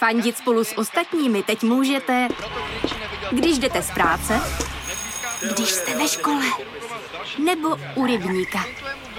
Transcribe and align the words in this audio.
Fandit 0.00 0.38
spolu 0.38 0.64
s 0.64 0.78
ostatními 0.78 1.42
teď 1.42 1.62
můžete, 1.62 2.28
když 3.30 3.58
jdete 3.58 3.82
z 3.82 3.90
práce, 3.90 4.40
když 5.54 5.68
jste 5.70 5.98
ve 5.98 6.08
škole, 6.08 6.44
nebo 7.38 7.76
u 7.94 8.06
rybníka. 8.06 8.64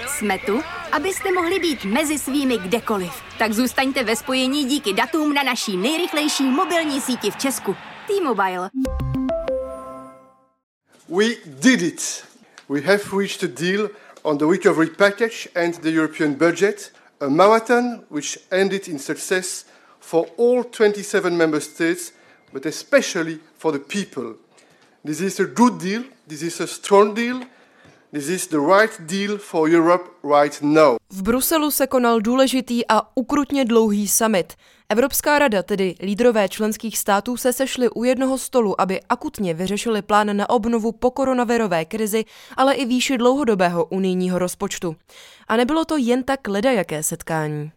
Jsme 0.06 0.38
tu, 0.38 0.62
abyste 0.92 1.32
mohli 1.32 1.58
být 1.58 1.84
mezi 1.84 2.18
svými 2.18 2.58
kdekoliv. 2.58 3.12
Tak 3.38 3.52
zůstaňte 3.52 4.04
ve 4.04 4.16
spojení 4.16 4.64
díky 4.64 4.92
datům 4.92 5.34
na 5.34 5.42
naší 5.42 5.76
nejrychlejší 5.76 6.44
mobilní 6.44 7.00
síti 7.00 7.30
v 7.30 7.36
Česku. 7.36 7.76
T-Mobile. 8.06 8.70
We 11.08 11.24
did 11.46 11.82
it. 11.82 12.24
We 12.68 12.80
have 12.80 13.02
reached 13.18 13.42
a 13.42 13.62
deal 13.62 13.90
on 14.22 14.38
the 14.38 14.46
recovery 14.46 14.90
package 14.90 15.48
and 15.54 15.80
the 15.80 15.90
European 15.90 16.34
budget, 16.34 16.92
a 17.20 17.28
marathon 17.28 18.04
which 18.10 18.38
ended 18.50 18.88
in 18.88 18.98
success 18.98 19.71
for 20.02 20.26
all 20.36 20.64
27 20.64 21.36
member 21.36 21.60
states, 21.60 22.12
but 22.52 22.66
especially 22.66 23.38
for 23.58 23.72
the 23.72 23.78
people. 23.78 24.34
This 25.04 25.20
is 25.20 25.40
a 25.40 25.44
good 25.44 25.78
deal, 25.78 26.02
this 26.28 26.42
is 26.42 26.60
a 26.60 26.66
strong 26.66 27.14
deal, 27.14 27.40
This 28.12 28.28
is 28.28 28.46
the 28.46 28.58
right 28.58 29.00
deal 29.00 29.38
for 29.38 29.68
Europe 29.68 30.04
right 30.22 30.62
now. 30.62 30.96
V 31.10 31.22
Bruselu 31.22 31.70
se 31.70 31.86
konal 31.86 32.20
důležitý 32.20 32.88
a 32.88 33.02
ukrutně 33.14 33.64
dlouhý 33.64 34.08
summit. 34.08 34.52
Evropská 34.88 35.38
rada, 35.38 35.62
tedy 35.62 35.94
lídrové 36.00 36.48
členských 36.48 36.98
států, 36.98 37.36
se 37.36 37.52
sešli 37.52 37.90
u 37.90 38.04
jednoho 38.04 38.38
stolu, 38.38 38.80
aby 38.80 39.00
akutně 39.08 39.54
vyřešili 39.54 40.02
plán 40.02 40.36
na 40.36 40.50
obnovu 40.50 40.92
po 40.92 41.10
koronavirové 41.10 41.84
krizi, 41.84 42.24
ale 42.56 42.74
i 42.74 42.84
výši 42.84 43.18
dlouhodobého 43.18 43.84
unijního 43.84 44.38
rozpočtu. 44.38 44.96
A 45.48 45.56
nebylo 45.56 45.84
to 45.84 45.96
jen 45.96 46.22
tak 46.22 46.48
ledajaké 46.48 47.02
setkání. 47.02 47.72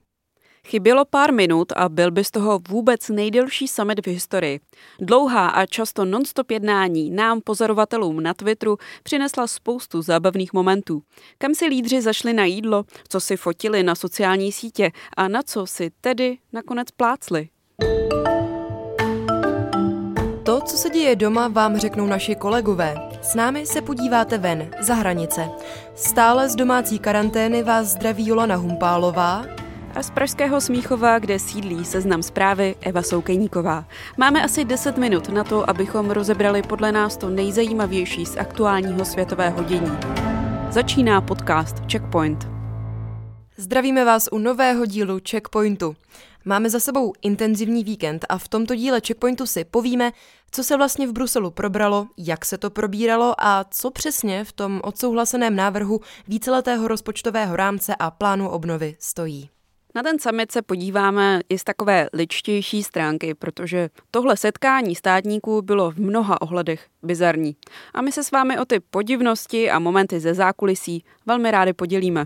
Chybělo 0.66 1.06
pár 1.06 1.34
minut 1.34 1.72
a 1.76 1.90
byl 1.90 2.12
by 2.12 2.24
z 2.24 2.32
toho 2.32 2.60
vůbec 2.70 3.10
nejdelší 3.10 3.68
summit 3.68 4.06
v 4.06 4.10
historii. 4.10 4.60
Dlouhá 5.00 5.48
a 5.48 5.66
často 5.66 6.06
nonstop 6.06 6.52
jednání 6.52 7.10
nám 7.12 7.42
pozorovatelům 7.42 8.24
na 8.24 8.34
Twitteru 8.34 8.78
přinesla 9.04 9.48
spoustu 9.48 10.02
zábavných 10.02 10.54
momentů. 10.54 11.02
Kam 11.38 11.56
si 11.56 11.66
lídři 11.66 12.02
zašli 12.02 12.34
na 12.34 12.46
jídlo, 12.46 12.84
co 13.10 13.20
si 13.20 13.38
fotili 13.38 13.84
na 13.84 13.96
sociální 13.96 14.52
sítě 14.52 14.92
a 15.18 15.28
na 15.28 15.44
co 15.44 15.66
si 15.66 15.92
tedy 16.02 16.38
nakonec 16.54 16.92
plácli. 16.92 17.50
To, 20.44 20.62
co 20.62 20.78
se 20.78 20.90
děje 20.90 21.16
doma, 21.16 21.48
vám 21.48 21.78
řeknou 21.78 22.06
naši 22.06 22.36
kolegové. 22.36 22.96
S 23.22 23.36
námi 23.36 23.66
se 23.66 23.82
podíváte 23.82 24.38
ven, 24.38 24.72
za 24.82 24.94
hranice. 24.94 25.50
Stále 25.96 26.50
z 26.50 26.56
domácí 26.56 27.00
karantény 27.00 27.64
vás 27.64 27.88
zdraví 27.88 28.28
Jolana 28.28 28.56
Humpálová 28.56 29.46
a 29.96 30.04
z 30.04 30.10
Pražského 30.10 30.62
Smíchova, 30.62 31.20
kde 31.20 31.40
sídlí 31.40 31.86
seznam 31.86 32.24
zprávy 32.24 32.76
Eva 32.82 33.02
Soukejníková. 33.02 33.86
Máme 34.18 34.44
asi 34.44 34.66
10 34.66 34.98
minut 34.98 35.30
na 35.30 35.44
to, 35.44 35.70
abychom 35.70 36.12
rozebrali 36.12 36.62
podle 36.62 36.92
nás 36.92 37.18
to 37.18 37.30
nejzajímavější 37.30 38.26
z 38.26 38.38
aktuálního 38.38 39.06
světového 39.06 39.64
dění. 39.64 39.98
Začíná 40.70 41.22
podcast 41.22 41.76
Checkpoint. 41.92 42.48
Zdravíme 43.58 44.06
vás 44.06 44.30
u 44.32 44.38
nového 44.38 44.86
dílu 44.86 45.20
Checkpointu. 45.30 45.96
Máme 46.46 46.70
za 46.70 46.80
sebou 46.80 47.14
intenzivní 47.22 47.84
víkend 47.84 48.26
a 48.30 48.38
v 48.38 48.48
tomto 48.48 48.76
díle 48.76 49.02
Checkpointu 49.08 49.46
si 49.46 49.64
povíme, 49.64 50.12
co 50.52 50.64
se 50.64 50.78
vlastně 50.78 51.08
v 51.08 51.14
Bruselu 51.14 51.52
probralo, 51.52 52.08
jak 52.18 52.46
se 52.46 52.58
to 52.58 52.70
probíralo 52.70 53.36
a 53.38 53.66
co 53.72 53.92
přesně 53.92 54.44
v 54.44 54.52
tom 54.52 54.82
odsouhlaseném 54.84 55.56
návrhu 55.56 56.02
víceletého 56.28 56.88
rozpočtového 56.88 57.56
rámce 57.56 57.96
a 57.96 58.12
plánu 58.12 58.50
obnovy 58.50 58.96
stojí. 59.00 59.55
Na 59.96 60.04
ten 60.04 60.20
summit 60.20 60.52
se 60.52 60.62
podíváme 60.62 61.42
i 61.50 61.60
z 61.60 61.64
takové 61.64 62.08
ličtější 62.14 62.84
stránky, 62.84 63.34
protože 63.34 63.90
tohle 64.12 64.38
setkání 64.38 64.96
státníků 64.96 65.62
bylo 65.62 65.92
v 65.92 65.98
mnoha 65.98 66.42
ohledech 66.42 66.88
bizarní. 67.04 67.56
A 67.94 68.02
my 68.02 68.12
se 68.12 68.24
s 68.24 68.32
vámi 68.32 68.60
o 68.60 68.66
ty 68.66 68.80
podivnosti 68.80 69.72
a 69.72 69.80
momenty 69.80 70.20
ze 70.20 70.34
zákulisí 70.34 71.04
velmi 71.26 71.52
rádi 71.52 71.74
podělíme. 71.74 72.26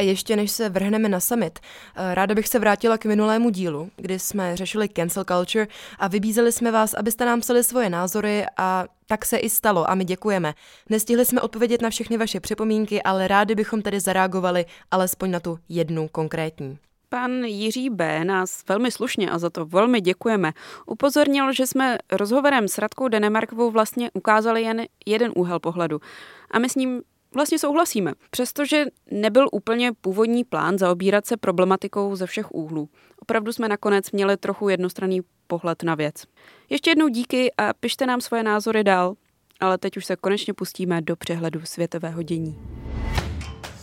A 0.00 0.02
ještě 0.02 0.36
než 0.36 0.50
se 0.50 0.68
vrhneme 0.68 1.08
na 1.08 1.20
summit, 1.20 1.58
eh, 1.58 2.14
ráda 2.14 2.34
bych 2.34 2.48
se 2.48 2.58
vrátila 2.58 2.98
k 2.98 3.04
minulému 3.04 3.50
dílu, 3.50 3.90
kdy 3.96 4.18
jsme 4.18 4.56
řešili 4.56 4.88
cancel 4.88 5.24
culture 5.24 5.66
a 5.98 6.08
vybízeli 6.08 6.52
jsme 6.52 6.70
vás, 6.70 6.94
abyste 6.94 7.24
nám 7.24 7.40
psali 7.40 7.64
svoje 7.64 7.90
názory 7.90 8.44
a 8.56 8.84
tak 9.06 9.24
se 9.24 9.36
i 9.36 9.50
stalo 9.50 9.90
a 9.90 9.94
my 9.94 10.04
děkujeme. 10.04 10.54
Nestihli 10.88 11.24
jsme 11.24 11.40
odpovědět 11.40 11.82
na 11.82 11.90
všechny 11.90 12.16
vaše 12.16 12.40
připomínky, 12.40 13.02
ale 13.02 13.28
rádi 13.28 13.54
bychom 13.54 13.82
tedy 13.82 14.00
zareagovali 14.00 14.64
alespoň 14.90 15.30
na 15.30 15.40
tu 15.40 15.58
jednu 15.68 16.08
konkrétní. 16.08 16.78
Pan 17.08 17.44
Jiří 17.44 17.90
B. 17.90 18.24
nás 18.24 18.64
velmi 18.68 18.90
slušně 18.90 19.30
a 19.30 19.38
za 19.38 19.50
to 19.50 19.66
velmi 19.66 20.00
děkujeme. 20.00 20.52
Upozornil, 20.86 21.52
že 21.52 21.66
jsme 21.66 21.98
rozhovorem 22.12 22.68
s 22.68 22.78
Radkou 22.78 23.08
Denemarkovou 23.08 23.70
vlastně 23.70 24.10
ukázali 24.14 24.62
jen 24.62 24.82
jeden 25.06 25.32
úhel 25.36 25.60
pohledu. 25.60 26.00
A 26.50 26.58
my 26.58 26.68
s 26.68 26.74
ním 26.74 27.02
vlastně 27.34 27.58
souhlasíme, 27.58 28.12
přestože 28.30 28.84
nebyl 29.10 29.46
úplně 29.52 29.92
původní 30.00 30.44
plán 30.44 30.78
zaobírat 30.78 31.26
se 31.26 31.36
problematikou 31.36 32.16
ze 32.16 32.26
všech 32.26 32.54
úhlů. 32.54 32.88
Opravdu 33.18 33.52
jsme 33.52 33.68
nakonec 33.68 34.10
měli 34.10 34.36
trochu 34.36 34.68
jednostranný 34.68 35.20
pohled 35.46 35.82
na 35.82 35.94
věc. 35.94 36.24
Ještě 36.70 36.90
jednou 36.90 37.08
díky 37.08 37.52
a 37.58 37.72
pište 37.72 38.06
nám 38.06 38.20
svoje 38.20 38.42
názory 38.42 38.84
dál, 38.84 39.14
ale 39.60 39.78
teď 39.78 39.96
už 39.96 40.06
se 40.06 40.16
konečně 40.16 40.54
pustíme 40.54 41.02
do 41.02 41.16
přehledu 41.16 41.60
světového 41.64 42.22
dění. 42.22 42.58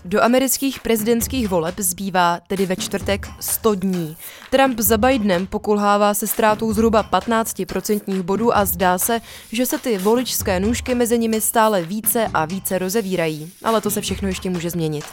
Do 0.07 0.23
amerických 0.23 0.79
prezidentských 0.79 1.47
voleb 1.47 1.75
zbývá 1.77 2.39
tedy 2.47 2.65
ve 2.65 2.75
čtvrtek 2.75 3.27
100 3.39 3.75
dní. 3.75 4.17
Trump 4.49 4.79
za 4.79 4.97
Bidenem 4.97 5.47
pokulhává 5.47 6.13
se 6.13 6.27
ztrátou 6.27 6.73
zhruba 6.73 7.03
15% 7.03 8.21
bodů 8.21 8.57
a 8.57 8.65
zdá 8.65 8.97
se, 8.97 9.21
že 9.51 9.65
se 9.65 9.77
ty 9.77 9.97
voličské 9.97 10.59
nůžky 10.59 10.95
mezi 10.95 11.19
nimi 11.19 11.41
stále 11.41 11.81
více 11.81 12.27
a 12.33 12.45
více 12.45 12.77
rozevírají. 12.77 13.51
Ale 13.63 13.81
to 13.81 13.91
se 13.91 14.01
všechno 14.01 14.27
ještě 14.27 14.49
může 14.49 14.69
změnit. 14.69 15.05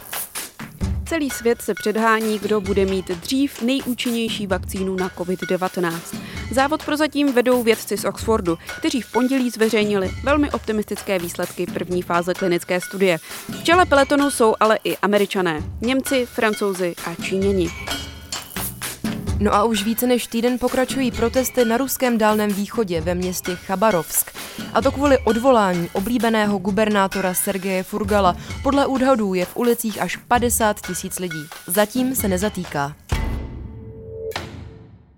Celý 1.06 1.30
svět 1.30 1.62
se 1.62 1.74
předhání, 1.74 2.38
kdo 2.38 2.60
bude 2.60 2.84
mít 2.84 3.08
dřív 3.08 3.62
nejúčinnější 3.62 4.46
vakcínu 4.46 4.96
na 4.96 5.08
COVID-19. 5.08 6.00
Závod 6.50 6.84
prozatím 6.84 7.32
vedou 7.32 7.62
vědci 7.62 7.96
z 7.96 8.04
Oxfordu, 8.04 8.58
kteří 8.78 9.00
v 9.00 9.12
pondělí 9.12 9.50
zveřejnili 9.50 10.10
velmi 10.24 10.50
optimistické 10.50 11.18
výsledky 11.18 11.66
první 11.66 12.02
fáze 12.02 12.34
klinické 12.34 12.80
studie. 12.80 13.18
V 13.48 13.64
čele 13.64 13.86
peletonu 13.86 14.30
jsou 14.30 14.54
ale 14.60 14.78
i 14.84 14.96
američané, 14.96 15.62
Němci, 15.80 16.26
Francouzi 16.26 16.94
a 17.06 17.14
Číňani. 17.22 17.70
No 19.44 19.54
a 19.54 19.64
už 19.64 19.84
více 19.84 20.06
než 20.06 20.26
týden 20.26 20.58
pokračují 20.58 21.10
protesty 21.10 21.64
na 21.64 21.76
ruském 21.76 22.18
dálném 22.18 22.50
východě 22.50 23.00
ve 23.00 23.14
městě 23.14 23.56
Chabarovsk. 23.56 24.30
A 24.74 24.82
to 24.82 24.92
kvůli 24.92 25.18
odvolání 25.18 25.88
oblíbeného 25.92 26.58
gubernátora 26.58 27.34
Sergeje 27.34 27.82
Furgala. 27.82 28.36
Podle 28.62 28.86
údhadů 28.86 29.34
je 29.34 29.44
v 29.44 29.56
ulicích 29.56 30.02
až 30.02 30.16
50 30.16 30.86
tisíc 30.86 31.18
lidí. 31.18 31.46
Zatím 31.66 32.14
se 32.14 32.28
nezatýká. 32.28 32.96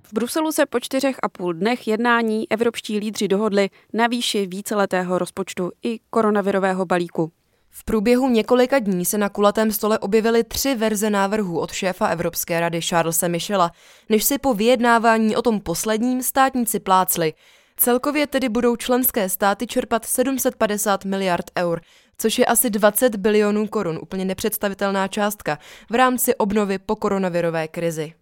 V 0.02 0.12
Bruselu 0.12 0.52
se 0.52 0.66
po 0.66 0.80
čtyřech 0.80 1.16
a 1.22 1.28
půl 1.28 1.52
dnech 1.52 1.88
jednání 1.88 2.50
evropští 2.50 2.98
lídři 2.98 3.28
dohodli 3.28 3.70
na 3.92 4.06
výši 4.06 4.46
víceletého 4.46 5.18
rozpočtu 5.18 5.70
i 5.82 5.98
koronavirového 6.10 6.86
balíku. 6.86 7.32
V 7.78 7.84
průběhu 7.84 8.28
několika 8.28 8.78
dní 8.78 9.04
se 9.04 9.18
na 9.18 9.28
kulatém 9.28 9.72
stole 9.72 9.98
objevily 9.98 10.44
tři 10.44 10.74
verze 10.74 11.10
návrhů 11.10 11.60
od 11.60 11.72
šéfa 11.72 12.06
Evropské 12.06 12.60
rady 12.60 12.82
Charlesa 12.82 13.28
Michela, 13.28 13.70
než 14.08 14.24
si 14.24 14.38
po 14.38 14.54
vyjednávání 14.54 15.36
o 15.36 15.42
tom 15.42 15.60
posledním 15.60 16.22
státníci 16.22 16.80
plácli. 16.80 17.34
Celkově 17.76 18.26
tedy 18.26 18.48
budou 18.48 18.76
členské 18.76 19.28
státy 19.28 19.66
čerpat 19.66 20.04
750 20.04 21.04
miliard 21.04 21.50
eur, 21.58 21.80
což 22.18 22.38
je 22.38 22.46
asi 22.46 22.70
20 22.70 23.16
bilionů 23.16 23.66
korun, 23.66 23.98
úplně 24.02 24.24
nepředstavitelná 24.24 25.08
částka, 25.08 25.58
v 25.90 25.94
rámci 25.94 26.34
obnovy 26.34 26.78
po 26.78 26.96
koronavirové 26.96 27.68
krizi. 27.68 28.14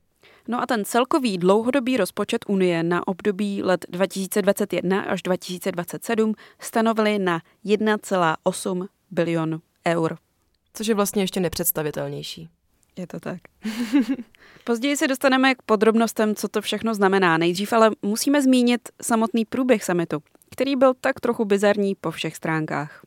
No 0.48 0.62
a 0.62 0.66
ten 0.66 0.84
celkový 0.84 1.38
dlouhodobý 1.38 1.96
rozpočet 1.96 2.44
Unie 2.48 2.82
na 2.82 3.08
období 3.08 3.62
let 3.62 3.86
2021 3.88 5.00
až 5.00 5.22
2027 5.22 6.34
stanovili 6.60 7.18
na 7.18 7.40
1,8 7.64 8.88
bilion 9.10 9.60
eur. 9.86 10.18
Což 10.74 10.86
je 10.86 10.94
vlastně 10.94 11.22
ještě 11.22 11.40
nepředstavitelnější. 11.40 12.48
Je 12.96 13.06
to 13.06 13.20
tak. 13.20 13.40
Později 14.64 14.96
se 14.96 15.08
dostaneme 15.08 15.54
k 15.54 15.62
podrobnostem, 15.62 16.34
co 16.34 16.48
to 16.48 16.60
všechno 16.60 16.94
znamená. 16.94 17.38
Nejdřív 17.38 17.72
ale 17.72 17.90
musíme 18.02 18.42
zmínit 18.42 18.88
samotný 19.02 19.44
průběh 19.44 19.84
summitu, 19.84 20.22
který 20.50 20.76
byl 20.76 20.94
tak 21.00 21.20
trochu 21.20 21.44
bizarní 21.44 21.94
po 21.94 22.10
všech 22.10 22.36
stránkách. 22.36 23.04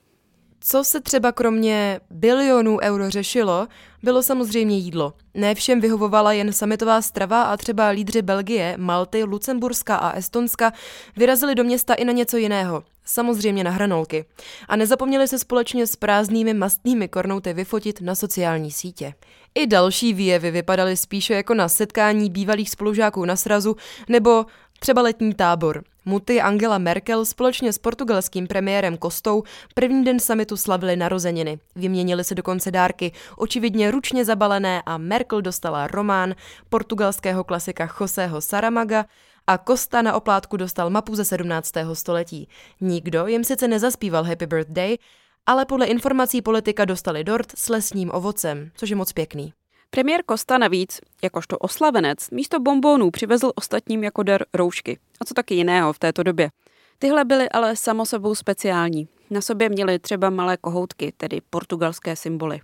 Co 0.60 0.84
se 0.84 1.02
třeba 1.02 1.32
kromě 1.32 2.00
bilionů 2.10 2.78
euro 2.82 3.10
řešilo, 3.10 3.68
bylo 4.04 4.24
samozřejmě 4.24 4.78
jídlo. 4.78 5.14
Ne 5.34 5.56
všem 5.56 5.82
vyhovovala 5.82 6.32
jen 6.32 6.54
samitová 6.54 7.02
strava 7.02 7.44
a 7.44 7.58
třeba 7.58 7.88
lídři 7.88 8.22
Belgie, 8.22 8.76
Malty, 8.78 9.24
Lucemburska 9.24 9.96
a 9.96 10.12
Estonska 10.12 10.74
vyrazili 11.18 11.56
do 11.56 11.64
města 11.64 11.94
i 11.94 12.06
na 12.06 12.14
něco 12.14 12.38
jiného. 12.38 12.84
Samozřejmě 13.06 13.64
na 13.64 13.72
hranolky. 13.72 14.26
A 14.68 14.76
nezapomněli 14.76 15.28
se 15.28 15.40
společně 15.40 15.88
s 15.88 15.96
prázdnými 15.96 16.54
mastnými 16.54 17.08
kornouty 17.08 17.54
vyfotit 17.54 18.02
na 18.02 18.16
sociální 18.16 18.72
sítě. 18.72 19.14
I 19.56 19.68
další 19.68 20.14
výjevy 20.14 20.52
vypadaly 20.52 20.98
spíše 20.98 21.34
jako 21.34 21.54
na 21.54 21.70
setkání 21.70 22.30
bývalých 22.30 22.70
spolužáků 22.70 23.26
na 23.26 23.36
srazu 23.36 23.76
nebo 24.10 24.46
třeba 24.80 25.02
letní 25.02 25.34
tábor. 25.34 25.84
Muty 26.08 26.42
Angela 26.42 26.78
Merkel 26.78 27.26
společně 27.26 27.74
s 27.74 27.78
portugalským 27.78 28.48
premiérem 28.48 28.98
Kostou 28.98 29.44
první 29.74 30.04
den 30.04 30.20
samitu 30.20 30.58
slavili 30.58 30.96
narozeniny. 30.96 31.60
Vyměnili 31.76 32.24
se 32.24 32.36
dokonce 32.36 32.72
dárky, 32.72 33.12
očividně 33.38 33.92
ručně 33.92 34.26
zabalené 34.26 34.82
a 34.86 34.98
Merkel 34.98 35.42
dostala 35.42 35.88
román 35.88 36.36
portugalského 36.70 37.44
klasika 37.44 37.90
Joseho 38.00 38.42
Saramaga 38.42 39.06
a 39.48 39.58
Costa 39.58 40.02
na 40.02 40.14
oplátku 40.14 40.58
dostal 40.58 40.90
mapu 40.90 41.16
ze 41.16 41.26
17. 41.26 41.72
století. 41.94 42.50
Nikdo 42.82 43.28
jim 43.28 43.44
sice 43.44 43.68
nezaspíval 43.68 44.24
Happy 44.24 44.46
Birthday, 44.46 44.98
ale 45.46 45.66
podle 45.66 45.86
informací 45.86 46.42
politika 46.42 46.86
dostali 46.86 47.24
dort 47.24 47.52
s 47.56 47.70
lesním 47.70 48.12
ovocem, 48.14 48.72
což 48.76 48.90
je 48.90 48.96
moc 48.96 49.14
pěkný. 49.14 49.54
Premiér 49.90 50.24
Kosta 50.24 50.58
navíc, 50.58 51.00
jakožto 51.24 51.58
oslavenec, 51.58 52.30
místo 52.30 52.60
bombónů 52.60 53.12
přivezl 53.12 53.52
ostatním 53.56 54.04
jako 54.04 54.24
dar 54.24 54.46
roušky. 54.54 55.00
A 55.22 55.26
co 55.26 55.34
taky 55.34 55.56
jiného 55.56 55.94
v 55.94 56.00
této 56.00 56.24
době. 56.24 56.50
Tyhle 57.00 57.26
byly 57.26 57.50
ale 57.50 57.76
samo 57.76 58.06
sebou 58.06 58.36
speciální. 58.36 59.08
Na 59.30 59.42
sobě 59.42 59.70
měly 59.70 60.00
třeba 60.00 60.30
malé 60.30 60.58
kohoutky, 60.58 61.14
tedy 61.18 61.42
portugalské 61.50 62.16
symboly. 62.16 62.60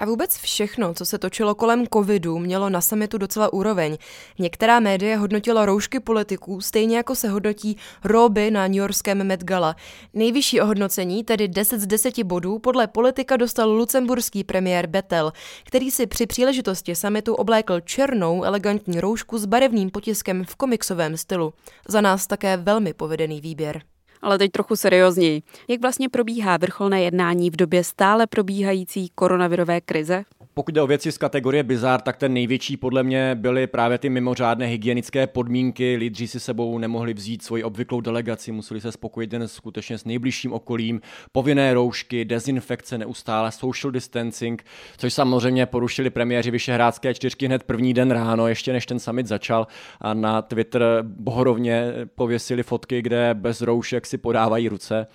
A 0.00 0.04
vůbec 0.04 0.38
všechno, 0.38 0.94
co 0.94 1.04
se 1.04 1.18
točilo 1.18 1.54
kolem 1.54 1.86
covidu, 1.86 2.38
mělo 2.38 2.70
na 2.70 2.80
summitu 2.80 3.18
docela 3.18 3.52
úroveň. 3.52 3.96
Některá 4.38 4.80
média 4.80 5.18
hodnotila 5.18 5.66
roušky 5.66 6.00
politiků, 6.00 6.60
stejně 6.60 6.96
jako 6.96 7.14
se 7.14 7.28
hodnotí 7.28 7.76
roby 8.04 8.50
na 8.50 8.66
New 8.66 8.76
Yorkském 8.76 9.24
Met 9.26 9.44
Gala. 9.44 9.76
Nejvyšší 10.14 10.60
ohodnocení, 10.60 11.24
tedy 11.24 11.48
10 11.48 11.80
z 11.80 11.86
10 11.86 12.22
bodů, 12.22 12.58
podle 12.58 12.86
politika 12.86 13.36
dostal 13.36 13.70
lucemburský 13.70 14.44
premiér 14.44 14.86
Betel, 14.86 15.32
který 15.64 15.90
si 15.90 16.06
při 16.06 16.26
příležitosti 16.26 16.94
summitu 16.94 17.34
oblékl 17.34 17.80
černou 17.80 18.44
elegantní 18.44 19.00
roušku 19.00 19.38
s 19.38 19.44
barevným 19.44 19.90
potiskem 19.90 20.44
v 20.44 20.56
komiksovém 20.56 21.16
stylu. 21.16 21.52
Za 21.88 22.00
nás 22.00 22.26
také 22.26 22.56
velmi 22.56 22.94
povedený 22.94 23.40
výběr. 23.40 23.82
Ale 24.22 24.38
teď 24.38 24.50
trochu 24.50 24.76
seriózněji. 24.76 25.42
Jak 25.68 25.80
vlastně 25.80 26.08
probíhá 26.08 26.56
vrcholné 26.56 27.02
jednání 27.02 27.50
v 27.50 27.56
době 27.56 27.84
stále 27.84 28.26
probíhající 28.26 29.08
koronavirové 29.14 29.80
krize? 29.80 30.24
Pokud 30.60 30.74
jde 30.74 30.82
o 30.82 30.86
věci 30.86 31.12
z 31.12 31.18
kategorie 31.18 31.62
bizár, 31.62 32.00
tak 32.00 32.16
ten 32.16 32.32
největší 32.32 32.76
podle 32.76 33.02
mě 33.02 33.34
byly 33.34 33.66
právě 33.66 33.98
ty 33.98 34.08
mimořádné 34.08 34.66
hygienické 34.66 35.26
podmínky. 35.26 35.96
Lídři 35.96 36.28
si 36.28 36.40
sebou 36.40 36.78
nemohli 36.78 37.14
vzít 37.14 37.42
svoji 37.42 37.64
obvyklou 37.64 38.00
delegaci, 38.00 38.52
museli 38.52 38.80
se 38.80 38.92
spokojit 38.92 39.32
jen 39.32 39.48
skutečně 39.48 39.98
s 39.98 40.04
nejbližším 40.04 40.52
okolím. 40.52 41.00
Povinné 41.32 41.74
roušky, 41.74 42.24
dezinfekce 42.24 42.98
neustále, 42.98 43.52
social 43.52 43.90
distancing, 43.90 44.64
což 44.96 45.12
samozřejmě 45.12 45.66
porušili 45.66 46.10
premiéři 46.10 46.50
Vyšehrádské 46.50 47.14
čtyřky 47.14 47.46
hned 47.46 47.62
první 47.62 47.94
den 47.94 48.10
ráno, 48.10 48.48
ještě 48.48 48.72
než 48.72 48.86
ten 48.86 48.98
summit 48.98 49.26
začal. 49.26 49.66
A 50.00 50.14
na 50.14 50.42
Twitter 50.42 50.82
bohorovně 51.02 51.92
pověsili 52.14 52.62
fotky, 52.62 53.02
kde 53.02 53.34
bez 53.34 53.60
roušek 53.60 54.06
si 54.06 54.18
podávají 54.18 54.68
ruce. 54.68 55.06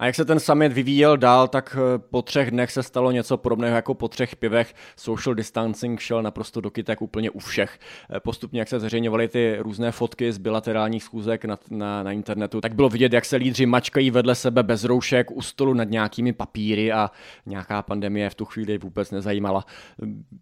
A 0.00 0.06
jak 0.06 0.14
se 0.14 0.24
ten 0.24 0.40
summit 0.40 0.72
vyvíjel 0.72 1.16
dál, 1.16 1.48
tak 1.48 1.76
eh, 1.78 1.98
po 1.98 2.22
třech 2.22 2.50
dnech 2.50 2.72
se 2.72 2.82
stalo 2.82 3.10
něco 3.10 3.36
podobného 3.36 3.76
jako 3.76 3.94
po 3.94 4.08
třech 4.08 4.36
pivech. 4.36 4.74
Social 4.96 5.34
distancing 5.34 6.00
šel 6.00 6.22
naprosto 6.22 6.60
do 6.60 6.70
kytek 6.70 7.02
úplně 7.02 7.30
u 7.30 7.38
všech. 7.38 7.78
Eh, 8.16 8.20
postupně, 8.20 8.60
jak 8.60 8.68
se 8.68 8.80
zveřejňovaly 8.80 9.28
ty 9.28 9.56
různé 9.58 9.92
fotky 9.92 10.32
z 10.32 10.38
bilaterálních 10.38 11.04
schůzek 11.04 11.44
na, 11.44 11.58
na, 11.70 12.02
na 12.02 12.12
internetu, 12.12 12.60
tak 12.60 12.74
bylo 12.74 12.88
vidět, 12.88 13.12
jak 13.12 13.24
se 13.24 13.36
lídři 13.36 13.66
mačkají 13.66 14.10
vedle 14.10 14.34
sebe 14.34 14.62
bez 14.62 14.84
roušek 14.84 15.30
u 15.30 15.42
stolu 15.42 15.74
nad 15.74 15.90
nějakými 15.90 16.32
papíry 16.32 16.92
a 16.92 17.10
nějaká 17.46 17.82
pandemie 17.82 18.30
v 18.30 18.34
tu 18.34 18.44
chvíli 18.44 18.78
vůbec 18.78 19.10
nezajímala. 19.10 19.64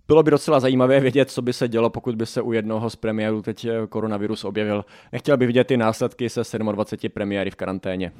Bylo 0.06 0.22
by 0.22 0.30
docela 0.30 0.60
zajímavé 0.60 1.00
vědět, 1.00 1.30
co 1.30 1.42
by 1.42 1.52
se 1.52 1.68
dělo, 1.68 1.90
pokud 1.90 2.14
by 2.14 2.26
se 2.26 2.42
u 2.42 2.52
jednoho 2.52 2.90
z 2.90 2.96
premiérů 2.96 3.42
teď 3.42 3.64
eh, 3.64 3.86
koronavirus 3.88 4.44
objevil. 4.44 4.84
Nechtěl 5.12 5.36
by 5.36 5.46
vidět 5.46 5.64
ty 5.64 5.76
následky 5.76 6.28
se 6.28 6.58
27 6.58 7.10
premiéry 7.10 7.50
v 7.50 7.56
karanténě. 7.56 8.12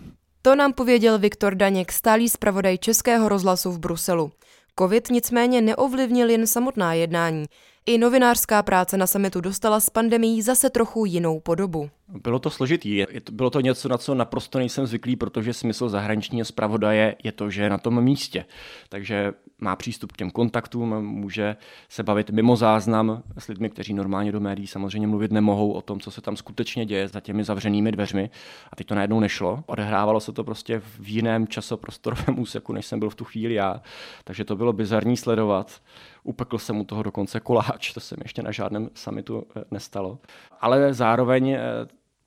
To 0.43 0.55
nám 0.55 0.73
pověděl 0.73 1.19
Viktor 1.19 1.55
Daněk, 1.55 1.93
stálý 1.93 2.29
zpravodaj 2.29 2.79
Českého 2.79 3.29
rozhlasu 3.29 3.71
v 3.73 3.79
Bruselu. 3.79 4.33
Covid 4.79 5.11
nicméně 5.11 5.61
neovlivnil 5.61 6.31
jen 6.31 6.47
samotná 6.47 6.95
jednání. 6.95 7.47
I 7.87 7.99
novinářská 7.99 8.63
práce 8.63 8.97
na 8.97 9.07
summitu 9.07 9.41
dostala 9.41 9.81
s 9.81 9.91
pandemí 9.91 10.43
zase 10.43 10.71
trochu 10.71 11.05
jinou 11.05 11.41
podobu. 11.41 11.91
Bylo 12.09 12.39
to 12.39 12.51
složitý. 12.51 13.05
Bylo 13.33 13.51
to 13.51 13.61
něco, 13.61 13.89
na 13.89 13.99
co 13.99 14.15
naprosto 14.15 14.59
nejsem 14.59 14.87
zvyklý, 14.87 15.17
protože 15.17 15.53
smysl 15.53 15.89
zahraničního 15.89 16.45
zpravodaje 16.45 17.17
je 17.25 17.33
to, 17.33 17.51
že 17.51 17.63
je 17.63 17.71
na 17.71 17.79
tom 17.79 18.05
místě. 18.05 18.45
Takže 18.89 19.33
má 19.59 19.77
přístup 19.77 20.13
k 20.13 20.17
těm 20.17 20.31
kontaktům, 20.31 21.05
může 21.05 21.57
se 21.89 22.03
bavit 22.03 22.31
mimo 22.31 22.57
záznam 22.57 23.23
s 23.39 23.49
lidmi, 23.49 23.71
kteří 23.71 23.95
normálně 23.95 24.33
do 24.33 24.41
médií 24.41 24.67
samozřejmě 24.67 25.07
mluvit 25.07 25.33
nemohou 25.33 25.73
o 25.73 25.83
tom, 25.83 26.01
co 26.01 26.11
se 26.11 26.21
tam 26.21 26.37
skutečně 26.37 26.87
děje 26.87 27.09
za 27.09 27.21
těmi 27.21 27.45
zavřenými 27.45 27.93
dveřmi. 27.93 28.31
A 28.73 28.77
teď 28.77 28.87
to 28.87 28.95
najednou 28.95 29.21
nešlo. 29.21 29.65
Odehrávalo 29.67 30.21
se 30.21 30.33
to 30.33 30.45
prostě 30.45 30.81
v 30.81 31.09
jiném 31.09 31.47
časoprostorovém 31.47 32.39
úseku, 32.39 32.73
než 32.73 32.87
jsem 32.87 32.99
byl 32.99 33.11
v 33.11 33.15
tu 33.15 33.25
chvíli 33.25 33.55
já. 33.55 33.83
Takže 34.25 34.45
to 34.45 34.57
bylo 34.57 34.73
bizarní 34.73 35.17
sledovat. 35.17 35.83
Upekl 36.23 36.59
jsem 36.59 36.81
u 36.81 36.85
toho 36.85 37.03
dokonce 37.03 37.41
koláč, 37.41 37.93
to 37.93 38.01
se 38.01 38.15
mi 38.19 38.23
ještě 38.25 38.43
na 38.43 38.53
žádném 38.53 38.91
summitu 38.95 39.47
eh, 39.57 39.65
nestalo. 39.71 40.19
Ale 40.61 40.95
zároveň 40.95 41.51
eh, 41.51 41.61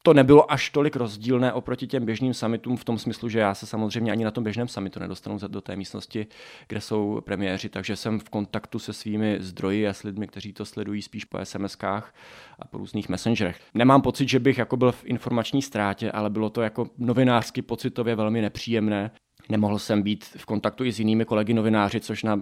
to 0.04 0.14
nebylo 0.14 0.52
až 0.52 0.70
tolik 0.70 0.96
rozdílné 0.96 1.54
oproti 1.54 1.88
těm 1.88 2.06
běžným 2.06 2.34
summitům 2.34 2.78
v 2.78 2.84
tom 2.84 2.98
smyslu, 2.98 3.30
že 3.30 3.40
já 3.40 3.54
se 3.54 3.66
samozřejmě 3.66 4.12
ani 4.12 4.24
na 4.24 4.32
tom 4.32 4.44
běžném 4.44 4.68
summitu 4.68 5.00
nedostanu 5.00 5.38
do 5.48 5.62
té 5.62 5.76
místnosti, 5.76 6.28
kde 6.68 6.82
jsou 6.82 7.22
premiéři, 7.22 7.70
takže 7.70 7.96
jsem 7.96 8.20
v 8.20 8.30
kontaktu 8.30 8.80
se 8.80 8.94
svými 8.94 9.38
zdroji 9.40 9.88
a 9.88 9.94
s 9.94 10.04
lidmi, 10.04 10.28
kteří 10.28 10.54
to 10.54 10.66
sledují 10.66 11.02
spíš 11.02 11.26
po 11.26 11.38
SMSkách 11.44 12.16
a 12.60 12.68
po 12.68 12.78
různých 12.78 13.10
messengerech. 13.10 13.60
Nemám 13.74 14.02
pocit, 14.02 14.30
že 14.30 14.40
bych 14.40 14.58
jako 14.58 14.78
byl 14.78 14.92
v 14.92 15.06
informační 15.06 15.62
ztrátě, 15.62 16.12
ale 16.12 16.30
bylo 16.30 16.50
to 16.50 16.62
jako 16.62 16.90
novinářsky 16.98 17.62
pocitově 17.62 18.16
velmi 18.16 18.42
nepříjemné. 18.42 19.12
Nemohl 19.50 19.80
jsem 19.80 20.02
být 20.02 20.26
v 20.38 20.46
kontaktu 20.46 20.84
i 20.84 20.92
s 20.92 21.00
jinými 21.00 21.26
kolegy 21.26 21.54
novináři, 21.54 22.00
což 22.00 22.24
na 22.24 22.42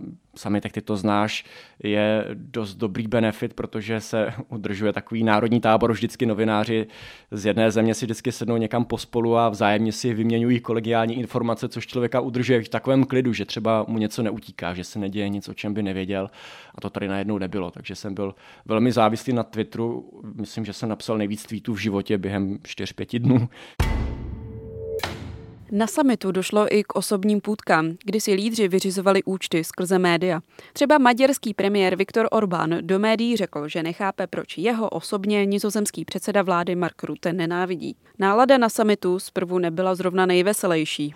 tak 0.62 0.72
ty 0.72 0.82
to 0.82 0.98
znáš, 0.98 1.46
je 1.84 2.26
dost 2.34 2.76
dobrý 2.76 3.08
benefit, 3.08 3.54
protože 3.54 4.02
se 4.02 4.34
udržuje 4.50 4.94
takový 4.94 5.24
národní 5.24 5.62
tábor. 5.62 5.92
Vždycky 5.92 6.26
novináři 6.26 6.88
z 7.32 7.46
jedné 7.46 7.72
země 7.72 7.94
si 7.94 8.06
vždycky 8.06 8.32
sednou 8.32 8.58
někam 8.58 8.86
pospolu 8.86 9.38
a 9.38 9.50
vzájemně 9.50 9.92
si 9.92 10.14
vyměňují 10.14 10.60
kolegiální 10.60 11.20
informace, 11.20 11.70
což 11.70 11.88
člověka 11.88 12.20
udržuje 12.20 12.64
v 12.64 12.70
takovém 12.70 13.04
klidu, 13.04 13.34
že 13.34 13.46
třeba 13.46 13.86
mu 13.88 13.98
něco 13.98 14.24
neutíká, 14.24 14.74
že 14.74 14.84
se 14.84 15.00
neděje 15.00 15.30
nic, 15.30 15.50
o 15.50 15.54
čem 15.54 15.74
by 15.74 15.84
nevěděl. 15.84 16.30
A 16.76 16.82
to 16.82 16.90
tady 16.90 17.08
najednou 17.08 17.38
nebylo. 17.38 17.72
Takže 17.72 17.96
jsem 17.96 18.14
byl 18.14 18.36
velmi 18.66 18.92
závislý 18.92 19.34
na 19.34 19.44
Twitteru. 19.44 20.22
Myslím, 20.36 20.66
že 20.66 20.74
jsem 20.74 20.90
napsal 20.90 21.18
nejvíc 21.18 21.46
tweetů 21.46 21.74
v 21.74 21.78
životě 21.78 22.18
během 22.18 22.58
4-5 22.58 23.20
dnů. 23.20 23.50
Na 25.72 25.88
samitu 25.88 26.32
došlo 26.32 26.76
i 26.76 26.84
k 26.84 26.96
osobním 26.96 27.42
půdkám, 27.42 27.92
kdy 28.06 28.22
si 28.22 28.34
lídři 28.34 28.68
vyřizovali 28.68 29.24
účty 29.24 29.64
skrze 29.64 30.00
média. 30.00 30.42
Třeba 30.74 30.98
maďarský 30.98 31.54
premiér 31.54 31.96
Viktor 31.96 32.28
Orbán 32.32 32.78
do 32.82 33.00
médií 33.00 33.38
řekl, 33.38 33.68
že 33.68 33.84
nechápe, 33.84 34.28
proč 34.28 34.58
jeho 34.58 34.90
osobně 34.90 35.46
nizozemský 35.46 36.06
předseda 36.06 36.42
vlády 36.42 36.76
Mark 36.76 37.04
Rutte 37.04 37.34
nenávidí. 37.34 37.96
Nálada 38.20 38.58
na 38.58 38.70
samitu 38.70 39.20
zprvu 39.20 39.60
nebyla 39.60 39.96
zrovna 39.96 40.26
nejveselější. 40.26 41.14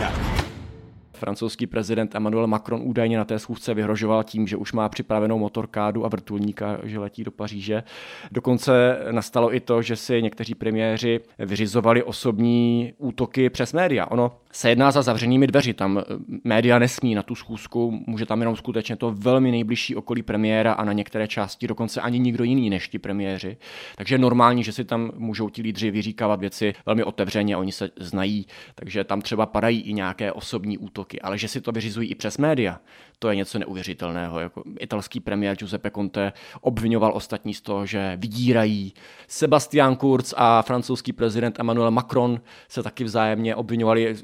I 0.00 0.43
Francouzský 1.16 1.66
prezident 1.66 2.14
Emmanuel 2.14 2.46
Macron 2.46 2.80
údajně 2.84 3.18
na 3.18 3.24
té 3.24 3.38
schůzce 3.38 3.74
vyhrožoval 3.74 4.24
tím, 4.24 4.46
že 4.46 4.56
už 4.56 4.72
má 4.72 4.88
připravenou 4.88 5.38
motorkádu 5.38 6.04
a 6.04 6.08
vrtulníka, 6.08 6.78
že 6.82 6.98
letí 6.98 7.24
do 7.24 7.30
Paříže. 7.30 7.82
Dokonce 8.32 8.98
nastalo 9.10 9.54
i 9.54 9.60
to, 9.60 9.82
že 9.82 9.96
si 9.96 10.22
někteří 10.22 10.54
premiéři 10.54 11.20
vyřizovali 11.38 12.02
osobní 12.02 12.92
útoky 12.98 13.50
přes 13.50 13.72
média. 13.72 14.06
Ono 14.06 14.32
se 14.54 14.68
jedná 14.68 14.90
za 14.90 15.02
zavřenými 15.02 15.46
dveři. 15.46 15.74
Tam 15.74 15.98
eh, 15.98 16.02
média 16.44 16.78
nesmí 16.78 17.14
na 17.14 17.22
tu 17.22 17.34
schůzku, 17.34 18.02
může 18.06 18.26
tam 18.26 18.40
jenom 18.40 18.56
skutečně 18.56 18.96
to 18.96 19.10
velmi 19.10 19.50
nejbližší 19.50 19.96
okolí 19.96 20.22
premiéra 20.22 20.72
a 20.72 20.84
na 20.84 20.92
některé 20.92 21.28
části 21.28 21.66
dokonce 21.66 22.00
ani 22.00 22.18
nikdo 22.18 22.44
jiný 22.44 22.70
než 22.70 22.88
ti 22.88 22.98
premiéři. 22.98 23.56
Takže 23.96 24.14
je 24.14 24.18
normální, 24.18 24.64
že 24.64 24.72
si 24.72 24.84
tam 24.84 25.10
můžou 25.16 25.48
ti 25.48 25.62
lídři 25.62 25.90
vyříkávat 25.90 26.40
věci 26.40 26.74
velmi 26.86 27.04
otevřeně, 27.04 27.56
oni 27.56 27.72
se 27.72 27.90
znají, 27.96 28.46
takže 28.74 29.04
tam 29.04 29.20
třeba 29.20 29.46
padají 29.46 29.80
i 29.80 29.92
nějaké 29.92 30.32
osobní 30.32 30.78
útoky, 30.78 31.20
ale 31.20 31.38
že 31.38 31.48
si 31.48 31.60
to 31.60 31.72
vyřizují 31.72 32.10
i 32.10 32.14
přes 32.14 32.38
média, 32.38 32.80
to 33.18 33.28
je 33.28 33.36
něco 33.36 33.58
neuvěřitelného. 33.58 34.40
Jako 34.40 34.62
italský 34.80 35.20
premiér 35.20 35.56
Giuseppe 35.56 35.90
Conte 35.90 36.32
obvinoval 36.60 37.12
ostatní 37.14 37.54
z 37.54 37.60
toho, 37.60 37.86
že 37.86 38.16
vydírají. 38.16 38.94
Sebastian 39.28 39.96
Kurz 39.96 40.34
a 40.36 40.62
francouzský 40.62 41.12
prezident 41.12 41.60
Emmanuel 41.60 41.90
Macron 41.90 42.40
se 42.68 42.82
taky 42.82 43.04
vzájemně 43.04 43.56
obvinovali 43.56 44.16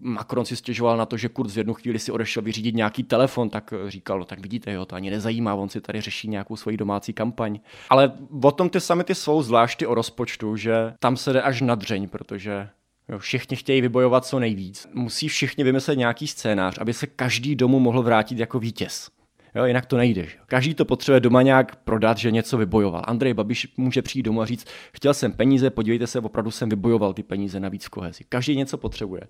Macron 0.00 0.44
si 0.44 0.56
stěžoval 0.56 0.96
na 0.96 1.06
to, 1.06 1.16
že 1.16 1.28
Kurz 1.28 1.54
v 1.54 1.58
jednu 1.58 1.74
chvíli 1.74 1.98
si 1.98 2.12
odešel 2.12 2.42
vyřídit 2.42 2.74
nějaký 2.74 3.02
telefon, 3.02 3.50
tak 3.50 3.74
říkal, 3.88 4.18
no 4.18 4.24
tak 4.24 4.40
vidíte, 4.40 4.72
jo, 4.72 4.86
to 4.86 4.96
ani 4.96 5.10
nezajímá, 5.10 5.54
on 5.54 5.68
si 5.68 5.80
tady 5.80 6.00
řeší 6.00 6.28
nějakou 6.28 6.56
svoji 6.56 6.76
domácí 6.76 7.12
kampaň. 7.12 7.60
Ale 7.90 8.12
o 8.42 8.52
tom 8.52 8.70
ty 8.70 8.80
samity 8.80 9.14
jsou 9.14 9.42
zvláště 9.42 9.86
o 9.86 9.94
rozpočtu, 9.94 10.56
že 10.56 10.94
tam 10.98 11.16
se 11.16 11.32
jde 11.32 11.42
až 11.42 11.60
na 11.60 11.74
dřeň, 11.74 12.08
protože 12.08 12.68
Jo, 13.08 13.18
všichni 13.18 13.56
chtějí 13.56 13.80
vybojovat 13.80 14.26
co 14.26 14.38
nejvíc. 14.38 14.86
Musí 14.94 15.28
všichni 15.28 15.64
vymyslet 15.64 15.98
nějaký 15.98 16.26
scénář, 16.26 16.78
aby 16.78 16.92
se 16.92 17.06
každý 17.06 17.56
domů 17.56 17.80
mohl 17.80 18.02
vrátit 18.02 18.38
jako 18.38 18.58
vítěz. 18.58 19.10
Jo, 19.58 19.64
jinak 19.64 19.86
to 19.86 19.96
nejde. 19.96 20.24
Že? 20.24 20.36
Každý 20.46 20.74
to 20.74 20.84
potřebuje 20.84 21.20
doma 21.20 21.42
nějak 21.42 21.76
prodat, 21.76 22.18
že 22.18 22.30
něco 22.30 22.58
vybojoval. 22.58 23.02
Andrej 23.06 23.34
Babiš 23.34 23.68
může 23.76 24.02
přijít 24.02 24.22
domů 24.22 24.42
a 24.42 24.46
říct, 24.46 24.66
chtěl 24.92 25.14
jsem 25.14 25.32
peníze, 25.32 25.70
podívejte 25.70 26.06
se, 26.06 26.20
opravdu 26.20 26.50
jsem 26.50 26.68
vybojoval 26.68 27.12
ty 27.12 27.22
peníze 27.22 27.60
navíc 27.60 27.84
v 27.84 27.88
kohezi. 27.88 28.24
Každý 28.28 28.56
něco 28.56 28.78
potřebuje. 28.78 29.20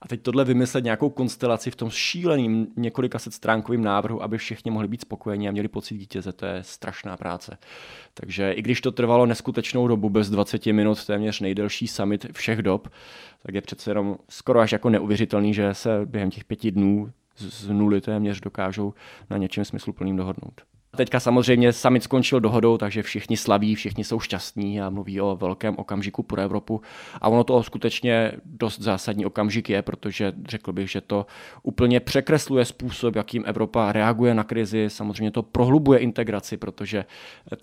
A 0.00 0.08
teď 0.08 0.22
tohle 0.22 0.44
vymyslet 0.44 0.84
nějakou 0.84 1.10
konstelaci 1.10 1.70
v 1.70 1.76
tom 1.76 1.90
šíleným 1.90 2.66
několika 2.76 3.18
set 3.18 3.34
stránkovým 3.34 3.84
návrhu, 3.84 4.22
aby 4.22 4.38
všichni 4.38 4.70
mohli 4.70 4.88
být 4.88 5.00
spokojeni 5.00 5.48
a 5.48 5.52
měli 5.52 5.68
pocit 5.68 5.96
vítěze, 5.96 6.32
to 6.32 6.46
je 6.46 6.58
strašná 6.62 7.16
práce. 7.16 7.58
Takže 8.14 8.52
i 8.52 8.62
když 8.62 8.80
to 8.80 8.92
trvalo 8.92 9.26
neskutečnou 9.26 9.88
dobu, 9.88 10.10
bez 10.10 10.30
20 10.30 10.66
minut, 10.66 11.06
téměř 11.06 11.40
nejdelší 11.40 11.88
summit 11.88 12.26
všech 12.32 12.62
dob, 12.62 12.88
tak 13.42 13.54
je 13.54 13.60
přece 13.60 13.90
jenom 13.90 14.16
skoro 14.28 14.60
až 14.60 14.72
jako 14.72 14.90
neuvěřitelný, 14.90 15.54
že 15.54 15.74
se 15.74 16.00
během 16.06 16.30
těch 16.30 16.44
pěti 16.44 16.70
dnů 16.70 17.12
z 17.36 17.68
nuly 17.68 18.00
téměř 18.00 18.40
dokážou 18.40 18.94
na 19.30 19.36
něčem 19.36 19.64
smysluplným 19.64 20.16
dohodnout. 20.16 20.60
Teďka 20.96 21.20
samozřejmě 21.20 21.72
summit 21.72 22.02
skončil 22.02 22.40
dohodou, 22.40 22.78
takže 22.78 23.02
všichni 23.02 23.36
slaví, 23.36 23.74
všichni 23.74 24.04
jsou 24.04 24.20
šťastní 24.20 24.80
a 24.80 24.90
mluví 24.90 25.20
o 25.20 25.36
velkém 25.36 25.74
okamžiku 25.78 26.22
pro 26.22 26.40
Evropu. 26.40 26.80
A 27.20 27.28
ono 27.28 27.44
to 27.44 27.62
skutečně 27.62 28.32
dost 28.44 28.80
zásadní 28.80 29.26
okamžik 29.26 29.70
je, 29.70 29.82
protože 29.82 30.32
řekl 30.48 30.72
bych, 30.72 30.90
že 30.90 31.00
to 31.00 31.26
úplně 31.62 32.00
překresluje 32.00 32.64
způsob, 32.64 33.16
jakým 33.16 33.44
Evropa 33.46 33.92
reaguje 33.92 34.34
na 34.34 34.44
krizi. 34.44 34.84
Samozřejmě 34.88 35.30
to 35.30 35.42
prohlubuje 35.42 35.98
integraci, 35.98 36.56
protože 36.56 37.04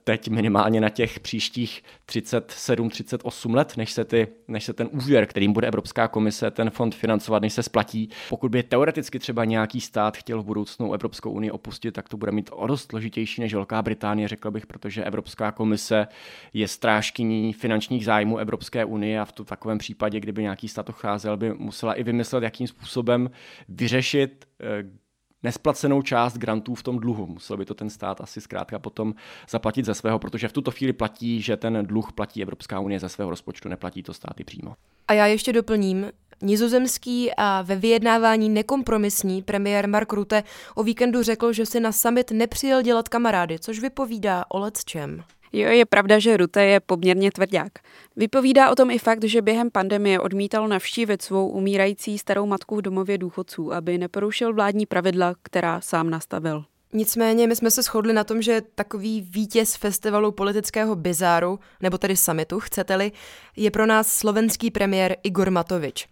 teď 0.03 0.29
minimálně 0.29 0.81
na 0.81 0.89
těch 0.89 1.19
příštích 1.19 1.83
37-38 2.07 3.55
let, 3.55 3.73
než 3.77 3.91
se, 3.91 4.05
ty, 4.05 4.27
než 4.47 4.63
se 4.63 4.73
ten 4.73 4.89
úvěr, 4.91 5.25
kterým 5.25 5.53
bude 5.53 5.67
Evropská 5.67 6.07
komise 6.07 6.51
ten 6.51 6.69
fond 6.69 6.95
financovat, 6.95 7.41
než 7.41 7.53
se 7.53 7.63
splatí, 7.63 8.09
pokud 8.29 8.51
by 8.51 8.63
teoreticky 8.63 9.19
třeba 9.19 9.45
nějaký 9.45 9.81
stát 9.81 10.17
chtěl 10.17 10.41
v 10.41 10.45
budoucnu 10.45 10.93
Evropskou 10.93 11.31
unii 11.31 11.51
opustit, 11.51 11.93
tak 11.93 12.09
to 12.09 12.17
bude 12.17 12.31
mít 12.31 12.49
o 12.53 12.67
dost 12.67 12.93
složitější 13.19 13.41
než 13.41 13.53
Velká 13.53 13.81
Británie, 13.81 14.27
řekl 14.27 14.51
bych, 14.51 14.67
protože 14.67 15.03
Evropská 15.03 15.51
komise 15.51 16.07
je 16.53 16.67
strážkyní 16.67 17.53
finančních 17.53 18.05
zájmů 18.05 18.37
Evropské 18.37 18.85
unie 18.85 19.19
a 19.19 19.25
v 19.25 19.31
to 19.31 19.43
takovém 19.43 19.77
případě, 19.77 20.19
kdyby 20.19 20.41
nějaký 20.41 20.67
stát 20.67 20.89
ocházel, 20.89 21.37
by 21.37 21.53
musela 21.53 21.93
i 21.93 22.03
vymyslet, 22.03 22.43
jakým 22.43 22.67
způsobem 22.67 23.29
vyřešit 23.69 24.45
eh, 24.61 24.83
nesplacenou 25.43 26.01
část 26.01 26.37
grantů 26.37 26.75
v 26.75 26.83
tom 26.83 26.99
dluhu. 26.99 27.27
Musel 27.27 27.57
by 27.57 27.65
to 27.65 27.73
ten 27.73 27.89
stát 27.89 28.21
asi 28.21 28.41
zkrátka 28.41 28.79
potom 28.79 29.13
zaplatit 29.49 29.85
ze 29.85 29.93
svého, 29.93 30.19
protože 30.19 30.47
v 30.47 30.53
tuto 30.53 30.71
chvíli 30.71 30.93
platí, 30.93 31.41
že 31.41 31.57
ten 31.57 31.85
dluh 31.85 32.11
platí 32.13 32.41
Evropská 32.41 32.79
unie 32.79 32.99
ze 32.99 33.09
svého 33.09 33.29
rozpočtu, 33.29 33.69
neplatí 33.69 34.03
to 34.03 34.13
státy 34.13 34.43
přímo. 34.43 34.75
A 35.07 35.13
já 35.13 35.25
ještě 35.25 35.53
doplním, 35.53 36.11
Nizozemský 36.41 37.31
a 37.37 37.61
ve 37.61 37.75
vyjednávání 37.75 38.49
nekompromisní 38.49 39.41
premiér 39.41 39.89
Mark 39.89 40.13
Rutte 40.13 40.43
o 40.75 40.83
víkendu 40.83 41.23
řekl, 41.23 41.53
že 41.53 41.65
si 41.65 41.79
na 41.79 41.91
summit 41.91 42.31
nepřijel 42.31 42.81
dělat 42.81 43.09
kamarády, 43.09 43.59
což 43.59 43.79
vypovídá 43.79 44.45
o 44.53 44.69
čem. 44.85 45.23
Jo, 45.53 45.69
je 45.69 45.85
pravda, 45.85 46.19
že 46.19 46.37
Rutte 46.37 46.65
je 46.65 46.79
poměrně 46.79 47.31
tvrdák. 47.31 47.71
Vypovídá 48.15 48.71
o 48.71 48.75
tom 48.75 48.91
i 48.91 48.99
fakt, 48.99 49.23
že 49.23 49.41
během 49.41 49.71
pandemie 49.71 50.19
odmítal 50.19 50.67
navštívit 50.67 51.21
svou 51.21 51.49
umírající 51.49 52.17
starou 52.17 52.45
matku 52.45 52.75
v 52.75 52.81
domově 52.81 53.17
důchodců, 53.17 53.73
aby 53.73 53.97
neporušil 53.97 54.53
vládní 54.53 54.85
pravidla, 54.85 55.35
která 55.43 55.81
sám 55.81 56.09
nastavil. 56.09 56.65
Nicméně 56.93 57.47
my 57.47 57.55
jsme 57.55 57.71
se 57.71 57.81
shodli 57.81 58.13
na 58.13 58.23
tom, 58.23 58.41
že 58.41 58.61
takový 58.75 59.21
vítěz 59.21 59.75
festivalu 59.75 60.31
politického 60.31 60.95
bizáru, 60.95 61.59
nebo 61.81 61.97
tedy 61.97 62.17
summitu, 62.17 62.59
chcete-li, 62.59 63.11
je 63.55 63.71
pro 63.71 63.85
nás 63.85 64.07
slovenský 64.13 64.71
premiér 64.71 65.15
Igor 65.23 65.51
Matovič. 65.51 66.07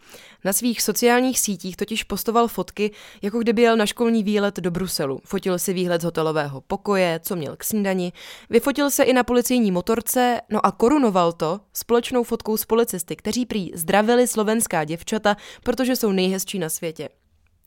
Na 0.46 0.53
svých 0.53 0.81
sociálních 0.81 1.39
sítích 1.39 1.75
totiž 1.75 2.03
postoval 2.03 2.48
fotky, 2.48 2.91
jako 3.22 3.39
kdyby 3.39 3.62
jel 3.62 3.77
na 3.77 3.86
školní 3.86 4.24
výlet 4.24 4.57
do 4.57 4.72
Bruselu. 4.72 5.22
Fotil 5.25 5.60
si 5.60 5.74
výhled 5.74 6.01
z 6.01 6.03
hotelového 6.03 6.62
pokoje, 6.62 7.19
co 7.24 7.36
měl 7.36 7.55
k 7.55 7.63
snídani, 7.63 8.13
vyfotil 8.50 8.89
se 8.89 9.03
i 9.03 9.13
na 9.13 9.24
policejní 9.24 9.72
motorce, 9.72 10.41
no 10.50 10.65
a 10.65 10.72
korunoval 10.72 11.34
to 11.34 11.60
společnou 11.74 12.24
fotkou 12.24 12.57
s 12.57 12.65
policisty, 12.65 13.15
kteří 13.15 13.46
prý 13.46 13.72
zdravili 13.75 14.27
slovenská 14.27 14.84
děvčata, 14.84 15.38
protože 15.63 15.96
jsou 15.96 16.12
nejhezčí 16.12 16.60
na 16.60 16.69
světě. 16.69 17.10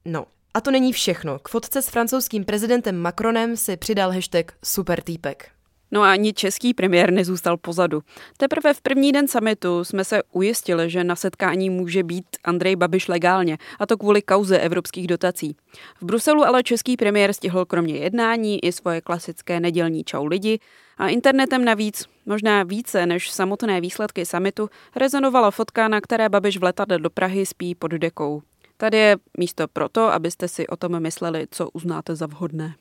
No, 0.05 0.27
a 0.55 0.61
to 0.61 0.71
není 0.71 0.93
všechno. 0.93 1.39
K 1.39 1.49
fotce 1.49 1.83
s 1.83 1.89
francouzským 1.89 2.45
prezidentem 2.45 2.97
Macronem 2.97 3.57
si 3.57 3.77
přidal 3.77 4.13
hashtag 4.13 4.53
supertýpek. 4.65 5.51
No 5.91 6.03
a 6.03 6.13
ani 6.13 6.33
český 6.33 6.75
premiér 6.75 7.13
nezůstal 7.13 7.57
pozadu. 7.57 8.03
Teprve 8.37 8.75
v 8.75 8.81
první 8.81 9.13
den 9.13 9.29
summitu 9.29 9.85
jsme 9.85 10.05
se 10.05 10.23
ujistili, 10.33 10.91
že 10.91 11.05
na 11.05 11.17
setkání 11.17 11.71
může 11.71 12.03
být 12.03 12.25
Andrej 12.45 12.77
Babiš 12.77 13.09
legálně, 13.09 13.59
a 13.79 13.87
to 13.87 13.97
kvůli 13.97 14.23
kauze 14.23 14.59
evropských 14.59 15.07
dotací. 15.07 15.57
V 16.01 16.05
Bruselu 16.05 16.45
ale 16.45 16.63
český 16.63 16.97
premiér 16.97 17.33
stihl 17.33 17.65
kromě 17.65 17.97
jednání 17.97 18.65
i 18.65 18.73
svoje 18.73 19.01
klasické 19.01 19.61
nedělní 19.61 20.05
čau 20.05 20.27
lidi 20.27 20.59
a 20.99 21.09
internetem 21.09 21.65
navíc, 21.65 22.05
možná 22.27 22.63
více 22.63 23.07
než 23.07 23.31
samotné 23.31 23.81
výsledky 23.81 24.27
summitu, 24.27 24.71
rezonovala 24.97 25.51
fotka, 25.51 25.89
na 25.89 26.01
které 26.01 26.29
Babiš 26.29 26.59
v 26.59 26.63
letadle 26.63 26.99
do 26.99 27.11
Prahy 27.11 27.47
spí 27.47 27.75
pod 27.75 27.91
dekou. 27.91 28.43
Tady 28.81 28.97
je 28.97 29.17
místo 29.39 29.69
pro 29.69 29.89
to, 29.89 30.13
abyste 30.13 30.49
si 30.49 30.67
o 30.67 30.77
tom 30.77 31.01
mysleli, 31.01 31.47
co 31.51 31.71
uznáte 31.71 32.17
za 32.17 32.27
vhodné. 32.27 32.75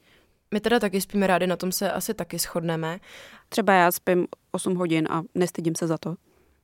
My 0.53 0.59
teda 0.59 0.79
taky 0.79 1.01
spíme 1.01 1.27
rádi, 1.27 1.47
na 1.47 1.55
tom 1.55 1.71
se 1.71 1.91
asi 1.91 2.13
taky 2.13 2.39
shodneme. 2.39 2.99
Třeba 3.49 3.73
já 3.73 3.91
spím 3.91 4.27
8 4.51 4.75
hodin 4.75 5.07
a 5.11 5.21
nestydím 5.35 5.75
se 5.75 5.87
za 5.87 5.97
to. 5.97 6.15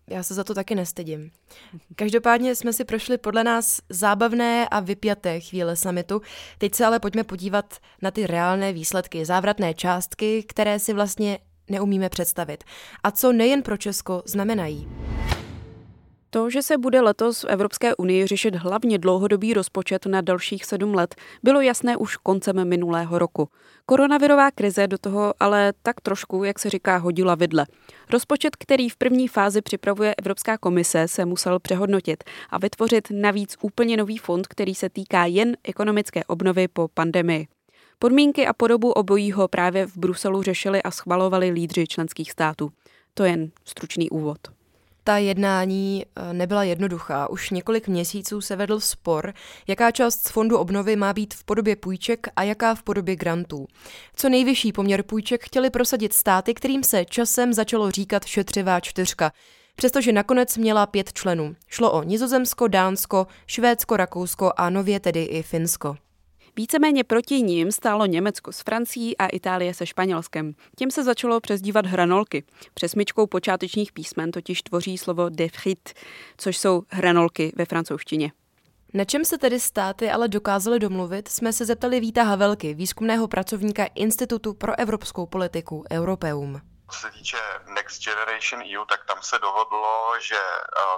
Já 0.10 0.24
se 0.24 0.34
za 0.34 0.44
to 0.44 0.54
taky 0.54 0.76
nestydím. 0.76 1.32
Každopádně 1.96 2.56
jsme 2.56 2.74
si 2.74 2.86
prošli 2.86 3.18
podle 3.18 3.44
nás 3.44 3.80
zábavné 3.90 4.68
a 4.70 4.80
vypjaté 4.80 5.40
chvíle 5.40 5.76
samitu. 5.76 6.22
Teď 6.58 6.76
se 6.76 6.86
ale 6.86 7.00
pojďme 7.00 7.24
podívat 7.24 7.78
na 8.02 8.12
ty 8.12 8.28
reálné 8.28 8.74
výsledky, 8.74 9.26
závratné 9.26 9.74
částky, 9.74 10.44
které 10.44 10.80
si 10.80 10.94
vlastně 10.94 11.40
neumíme 11.70 12.10
představit. 12.10 12.64
A 13.04 13.12
co 13.12 13.34
nejen 13.34 13.64
pro 13.64 13.78
Česko 13.78 14.24
znamenají. 14.26 14.88
To, 16.36 16.50
že 16.50 16.62
se 16.62 16.78
bude 16.78 17.02
letos 17.02 17.44
v 17.44 17.46
Evropské 17.46 17.96
unii 17.96 18.28
řešit 18.28 18.56
hlavně 18.56 18.98
dlouhodobý 18.98 19.54
rozpočet 19.54 20.06
na 20.06 20.22
dalších 20.22 20.66
sedm 20.66 20.94
let, 20.94 21.16
bylo 21.44 21.62
jasné 21.62 21.98
už 21.98 22.18
koncem 22.18 22.70
minulého 22.70 23.20
roku. 23.20 23.50
Koronavirová 23.86 24.52
krize 24.52 24.88
do 24.88 24.98
toho 24.98 25.34
ale 25.40 25.74
tak 25.84 26.02
trošku, 26.02 26.44
jak 26.44 26.60
se 26.60 26.70
říká, 26.70 26.98
hodila 26.98 27.36
vidle. 27.36 27.66
Rozpočet, 28.10 28.56
který 28.56 28.90
v 28.90 28.96
první 28.96 29.28
fázi 29.28 29.62
připravuje 29.62 30.16
Evropská 30.16 30.58
komise, 30.58 31.08
se 31.08 31.26
musel 31.26 31.60
přehodnotit 31.60 32.24
a 32.50 32.58
vytvořit 32.58 33.08
navíc 33.12 33.56
úplně 33.62 33.98
nový 33.98 34.18
fond, 34.18 34.48
který 34.48 34.76
se 34.76 34.90
týká 34.90 35.26
jen 35.26 35.58
ekonomické 35.64 36.24
obnovy 36.24 36.68
po 36.68 36.88
pandemii. 36.94 37.48
Podmínky 38.00 38.48
a 38.48 38.54
podobu 38.54 38.92
obojího 38.92 39.48
právě 39.48 39.88
v 39.88 39.98
Bruselu 39.98 40.42
řešili 40.42 40.84
a 40.84 40.92
schvalovali 40.92 41.50
lídři 41.50 41.88
členských 41.88 42.32
států. 42.32 42.72
To 43.14 43.24
jen 43.24 43.52
stručný 43.66 44.10
úvod. 44.10 44.65
Ta 45.08 45.18
jednání 45.18 46.06
eh, 46.06 46.34
nebyla 46.34 46.64
jednoduchá. 46.64 47.30
Už 47.30 47.50
několik 47.50 47.88
měsíců 47.88 48.42
se 48.42 48.56
vedl 48.56 48.80
spor, 48.80 49.34
jaká 49.68 49.92
část 49.92 50.28
z 50.28 50.30
fondu 50.30 50.58
obnovy 50.58 50.96
má 50.96 51.14
být 51.14 51.34
v 51.34 51.44
podobě 51.44 51.76
půjček 51.76 52.28
a 52.36 52.44
jaká 52.44 52.76
v 52.76 52.84
podobě 52.84 53.16
grantů. 53.16 53.68
Co 54.16 54.30
nejvyšší 54.30 54.72
poměr 54.72 55.04
půjček 55.04 55.46
chtěli 55.46 55.70
prosadit 55.70 56.14
státy, 56.14 56.54
kterým 56.54 56.84
se 56.84 57.06
časem 57.06 57.54
začalo 57.54 57.92
říkat 57.92 58.26
šetřivá 58.26 58.80
čtyřka. 58.80 59.32
Přestože 59.76 60.12
nakonec 60.12 60.58
měla 60.58 60.86
pět 60.86 61.14
členů. 61.14 61.56
Šlo 61.68 61.92
o 61.92 62.04
Nizozemsko, 62.04 62.68
Dánsko, 62.68 63.28
Švédsko, 63.48 63.98
Rakousko 63.98 64.52
a 64.58 64.70
nově 64.70 65.00
tedy 65.00 65.24
i 65.24 65.44
Finsko. 65.44 65.98
Víceméně 66.58 67.04
proti 67.04 67.42
ním 67.42 67.72
stálo 67.72 68.06
Německo 68.06 68.52
s 68.52 68.62
Francií 68.62 69.18
a 69.18 69.28
Itálie 69.28 69.74
se 69.74 69.86
Španělskem. 69.86 70.54
Tím 70.78 70.92
se 70.92 71.04
začalo 71.04 71.40
přezdívat 71.40 71.86
hranolky. 71.86 72.44
Přesmičkou 72.74 73.28
počátečních 73.28 73.92
písmen 73.92 74.32
totiž 74.32 74.62
tvoří 74.62 74.98
slovo 74.98 75.30
de 75.30 75.50
frit, 75.50 75.90
což 76.38 76.58
jsou 76.58 76.84
hranolky 76.90 77.54
ve 77.56 77.66
francouzštině. 77.66 78.32
Na 78.94 79.06
čem 79.06 79.26
se 79.26 79.38
tedy 79.38 79.60
státy 79.60 80.10
ale 80.10 80.28
dokázaly 80.28 80.80
domluvit, 80.80 81.28
jsme 81.28 81.54
se 81.54 81.66
zeptali 81.66 82.00
Víta 82.00 82.24
Havelky, 82.24 82.74
výzkumného 82.74 83.28
pracovníka 83.28 83.86
Institutu 83.96 84.54
pro 84.54 84.80
evropskou 84.80 85.26
politiku 85.26 85.84
Europeum. 85.92 86.62
Co 86.92 87.00
se 87.00 87.12
týče 87.12 87.60
Next 87.66 88.04
Generation 88.04 88.64
EU, 88.78 88.86
tak 88.86 89.06
tam 89.06 89.22
se 89.22 89.40
dohodlo, 89.40 90.20
že 90.20 90.40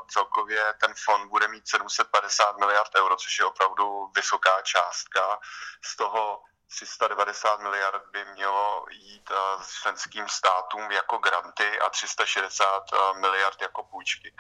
celkově 0.08 0.74
ten 0.80 0.94
fond 1.06 1.30
bude 1.30 1.48
mít 1.48 1.68
750 1.68 2.58
miliard 2.58 2.92
euro, 2.98 3.16
což 3.16 3.40
je 3.40 3.46
opravdu 3.46 4.12
vysoká 4.16 4.62
částka. 4.62 5.40
Z 5.84 5.96
toho 5.96 6.44
390 6.68 7.60
miliard 7.60 8.04
by 8.12 8.26
mělo 8.26 8.86
jít 8.90 9.32
eh, 9.32 9.64
členským 9.82 10.30
státům 10.30 10.92
jako 10.92 11.18
granty 11.18 11.80
a 11.80 11.90
360 11.90 12.84
eh, 12.94 13.20
miliard 13.20 13.62
jako 13.62 13.84
půjčky. 13.84 14.36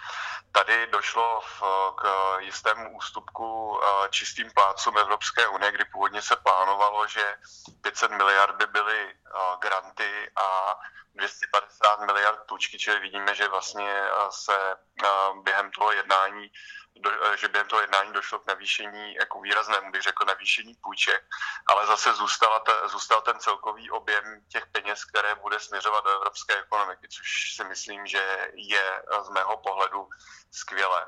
Tady 0.51 0.87
došlo 0.87 1.41
k 1.95 2.03
jistému 2.39 2.97
ústupku 2.97 3.79
eh, 3.83 4.09
čistým 4.09 4.51
plácům 4.51 4.97
Evropské 4.97 5.47
unie, 5.47 5.71
kdy 5.71 5.85
původně 5.85 6.21
se 6.21 6.35
plánovalo, 6.35 7.07
že 7.07 7.35
500 7.81 8.11
miliard 8.11 8.55
by 8.55 8.67
byly 8.67 9.13
granty 9.61 10.31
a 10.35 10.79
250 11.15 11.99
miliard 11.99 12.39
půjčky, 12.47 12.77
čili 12.77 12.99
vidíme, 12.99 13.35
že 13.35 13.47
vlastně 13.47 14.01
se 14.29 14.75
během 15.43 15.71
toho 15.71 15.91
jednání 15.91 16.51
do, 16.99 17.11
eh, 17.25 17.37
že 17.37 17.47
během 17.47 17.67
toho 17.67 17.81
jednání 17.81 18.13
došlo 18.13 18.39
k 18.39 18.47
navýšení, 18.47 19.15
jako 19.15 19.41
výraznému 19.41 19.91
bych 19.91 20.01
řekl, 20.01 20.25
navýšení 20.25 20.75
půjček, 20.75 21.23
ale 21.67 21.87
zase 21.87 22.13
zůstala 22.13 22.59
ta, 22.59 22.87
zůstal 22.87 23.21
ten 23.21 23.39
celkový 23.39 23.91
objem 23.91 24.41
těch 24.47 24.65
peněz, 24.67 25.05
které 25.05 25.35
bude 25.35 25.59
směřovat 25.59 26.03
do 26.03 26.11
evropské 26.11 26.59
ekonomiky, 26.59 27.07
což 27.07 27.55
si 27.55 27.63
myslím, 27.63 28.07
že 28.07 28.51
je 28.53 29.01
eh, 29.11 29.23
z 29.23 29.29
mého 29.29 29.57
pohledu 29.57 30.09
skvělé. 30.51 31.07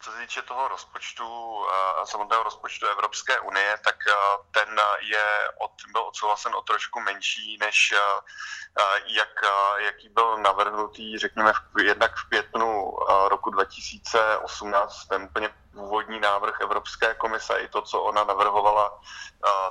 Co 0.00 0.12
se 0.12 0.18
týče 0.18 0.42
toho 0.42 0.68
rozpočtu, 0.68 1.58
samotného 2.04 2.42
rozpočtu 2.42 2.86
Evropské 2.86 3.40
unie, 3.40 3.78
tak 3.84 3.96
ten 4.50 4.80
je 5.00 5.50
od, 5.58 5.72
byl 5.92 6.02
odsouhlasen 6.02 6.54
o 6.54 6.62
trošku 6.62 7.00
menší, 7.00 7.58
než 7.60 7.94
jak, 9.06 9.44
jaký 9.76 10.08
byl 10.08 10.38
navrhnutý, 10.38 11.18
řekněme, 11.18 11.52
v, 11.52 11.82
jednak 11.82 12.16
v 12.16 12.28
květnu 12.28 12.92
roku 13.28 13.50
2018, 13.50 15.06
ten 15.08 15.22
úplně 15.22 15.54
původní 15.74 16.20
návrh 16.20 16.60
Evropské 16.60 17.14
komise 17.14 17.58
i 17.58 17.68
to, 17.68 17.82
co 17.82 18.02
ona 18.02 18.24
navrhovala 18.24 19.00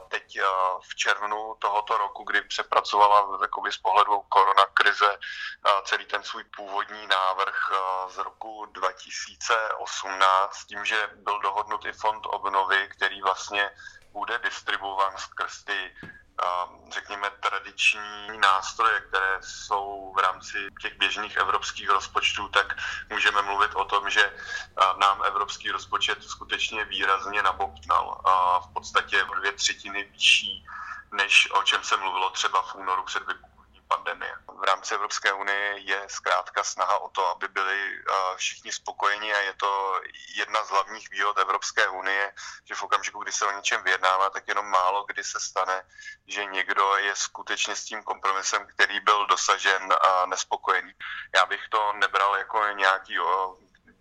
teď 0.08 0.40
v 0.90 0.96
červnu 0.96 1.56
tohoto 1.60 1.98
roku, 1.98 2.24
kdy 2.24 2.42
přepracovala 2.42 3.38
z 3.72 3.78
pohledu 3.78 4.22
koronakrize 4.30 5.18
celý 5.84 6.06
ten 6.06 6.24
svůj 6.24 6.44
původní 6.44 7.08
návrh 7.08 7.72
z 8.08 8.18
roku 8.18 8.66
2018, 8.66 10.66
tím, 10.66 10.86
že 10.86 11.10
byl 11.16 11.40
dohodnutý 11.40 11.92
fond 11.92 12.26
obnovy, 12.26 12.88
který 12.88 13.22
vlastně 13.22 13.72
bude 14.12 14.40
distribuován 14.40 15.18
skrz 15.18 15.64
ty 15.64 15.96
řekněme, 16.94 17.30
tradiční 17.30 18.38
nástroje, 18.38 19.02
které 19.02 19.38
jsou 19.42 20.14
v 20.16 20.20
rámci 20.20 20.68
těch 20.82 20.98
běžných 20.98 21.36
evropských 21.38 21.90
rozpočtů, 21.90 22.48
tak 22.48 22.78
můžeme 23.10 23.42
mluvit 23.42 23.76
o 23.76 23.86
tom, 23.86 24.10
že 24.10 24.34
nám 25.00 25.24
evropský 25.26 25.72
rozpočet 25.72 26.24
skutečně 26.24 26.86
výrazně 26.86 27.44
nabobtnal. 27.44 28.22
A 28.26 28.60
v 28.60 28.74
podstatě 28.74 29.26
dvě 29.40 29.52
třetiny 29.52 30.04
vyšší, 30.04 30.66
než 31.12 31.52
o 31.52 31.64
čem 31.64 31.84
se 31.84 31.98
mluvilo 31.98 32.30
třeba 32.30 32.62
v 32.62 32.76
únoru 32.76 33.04
před 33.04 33.20
vypuknutím 33.20 33.49
pandemie. 33.90 34.36
V 34.48 34.64
rámci 34.64 34.94
Evropské 34.94 35.34
unie 35.34 35.78
je 35.78 36.00
zkrátka 36.08 36.64
snaha 36.64 36.98
o 36.98 37.10
to, 37.10 37.28
aby 37.28 37.48
byli 37.48 38.00
všichni 38.36 38.72
spokojeni 38.72 39.34
a 39.34 39.38
je 39.38 39.54
to 39.54 40.02
jedna 40.36 40.64
z 40.64 40.70
hlavních 40.70 41.10
výhod 41.10 41.38
Evropské 41.38 41.88
unie, 41.88 42.34
že 42.66 42.76
v 42.76 42.84
okamžiku, 42.84 43.20
kdy 43.20 43.32
se 43.32 43.46
o 43.46 43.52
něčem 43.52 43.84
vyjednává, 43.84 44.30
tak 44.30 44.48
jenom 44.48 44.66
málo 44.66 45.06
kdy 45.08 45.24
se 45.24 45.40
stane, 45.40 45.82
že 46.28 46.46
někdo 46.46 46.96
je 46.98 47.16
skutečně 47.16 47.76
s 47.76 47.86
tím 47.86 48.04
kompromisem, 48.04 48.68
který 48.68 49.00
byl 49.00 49.26
dosažen 49.26 49.94
nespokojený. 50.26 50.94
Já 51.36 51.46
bych 51.46 51.62
to 51.70 51.94
nebral 51.94 52.36
jako 52.38 52.68
nějaký 52.68 53.18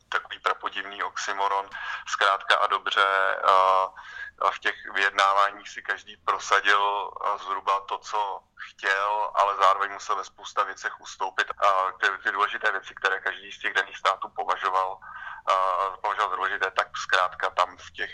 takový 0.09 0.39
prapodivný 0.39 1.03
oxymoron. 1.03 1.71
Zkrátka 2.09 2.57
a 2.57 2.67
dobře 2.67 3.07
v 4.53 4.59
těch 4.59 4.75
vyjednáváních 4.95 5.69
si 5.69 5.83
každý 5.83 6.17
prosadil 6.17 7.11
zhruba 7.45 7.81
to, 7.81 7.99
co 7.99 8.41
chtěl, 8.55 9.31
ale 9.35 9.57
zároveň 9.57 9.93
musel 9.93 10.17
ve 10.17 10.25
spousta 10.25 10.65
věcech 10.65 11.01
ustoupit. 11.01 11.47
A 11.51 11.93
ty, 12.01 12.07
ty 12.23 12.33
důležité 12.33 12.73
věci, 12.73 12.95
které 12.95 13.21
každý 13.21 13.53
z 13.53 13.59
těch 13.59 13.75
daných 13.75 13.97
států 13.97 14.29
považoval, 14.37 14.99
považoval 16.03 16.31
za 16.31 16.37
důležité, 16.37 16.71
tak 16.71 16.97
zkrátka 16.97 17.51
tam 17.51 17.77
v, 17.77 17.93
těch, 17.93 18.11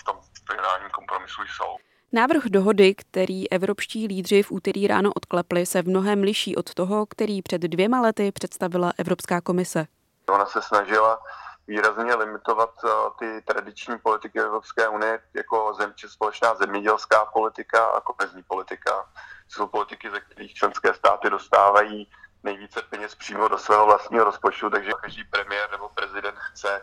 v 0.00 0.04
tom 0.04 0.20
finálním 0.50 0.90
kompromisu 0.90 1.42
jsou. 1.42 1.76
Návrh 2.12 2.44
dohody, 2.44 2.94
který 2.94 3.52
evropští 3.52 4.06
lídři 4.06 4.42
v 4.42 4.50
úterý 4.50 4.86
ráno 4.86 5.12
odklepli, 5.16 5.66
se 5.66 5.82
v 5.82 5.88
mnohem 5.88 6.22
liší 6.22 6.56
od 6.56 6.74
toho, 6.74 7.06
který 7.06 7.42
před 7.42 7.60
dvěma 7.60 8.00
lety 8.00 8.32
představila 8.32 8.92
Evropská 8.98 9.40
komise. 9.40 9.86
Ona 10.28 10.46
se 10.46 10.62
snažila 10.62 11.18
výrazně 11.66 12.14
limitovat 12.14 12.84
uh, 12.84 12.90
ty 13.18 13.42
tradiční 13.42 13.98
politiky 13.98 14.40
Evropské 14.40 14.88
unie, 14.88 15.20
jako 15.34 15.74
zem, 15.74 15.94
společná 16.06 16.54
zemědělská 16.54 17.24
politika 17.24 17.86
a 17.86 18.00
kohezní 18.00 18.42
politika. 18.42 19.08
Jsou 19.48 19.66
politiky, 19.66 20.10
ze 20.10 20.20
kterých 20.20 20.54
členské 20.54 20.94
státy 20.94 21.30
dostávají 21.30 22.08
nejvíce 22.42 22.82
peněz 22.82 23.14
přímo 23.14 23.48
do 23.48 23.58
svého 23.58 23.86
vlastního 23.86 24.24
rozpočtu, 24.24 24.70
takže 24.70 24.92
každý 25.02 25.24
premiér 25.24 25.70
nebo 25.70 25.88
prezident 25.88 26.36
chce 26.38 26.82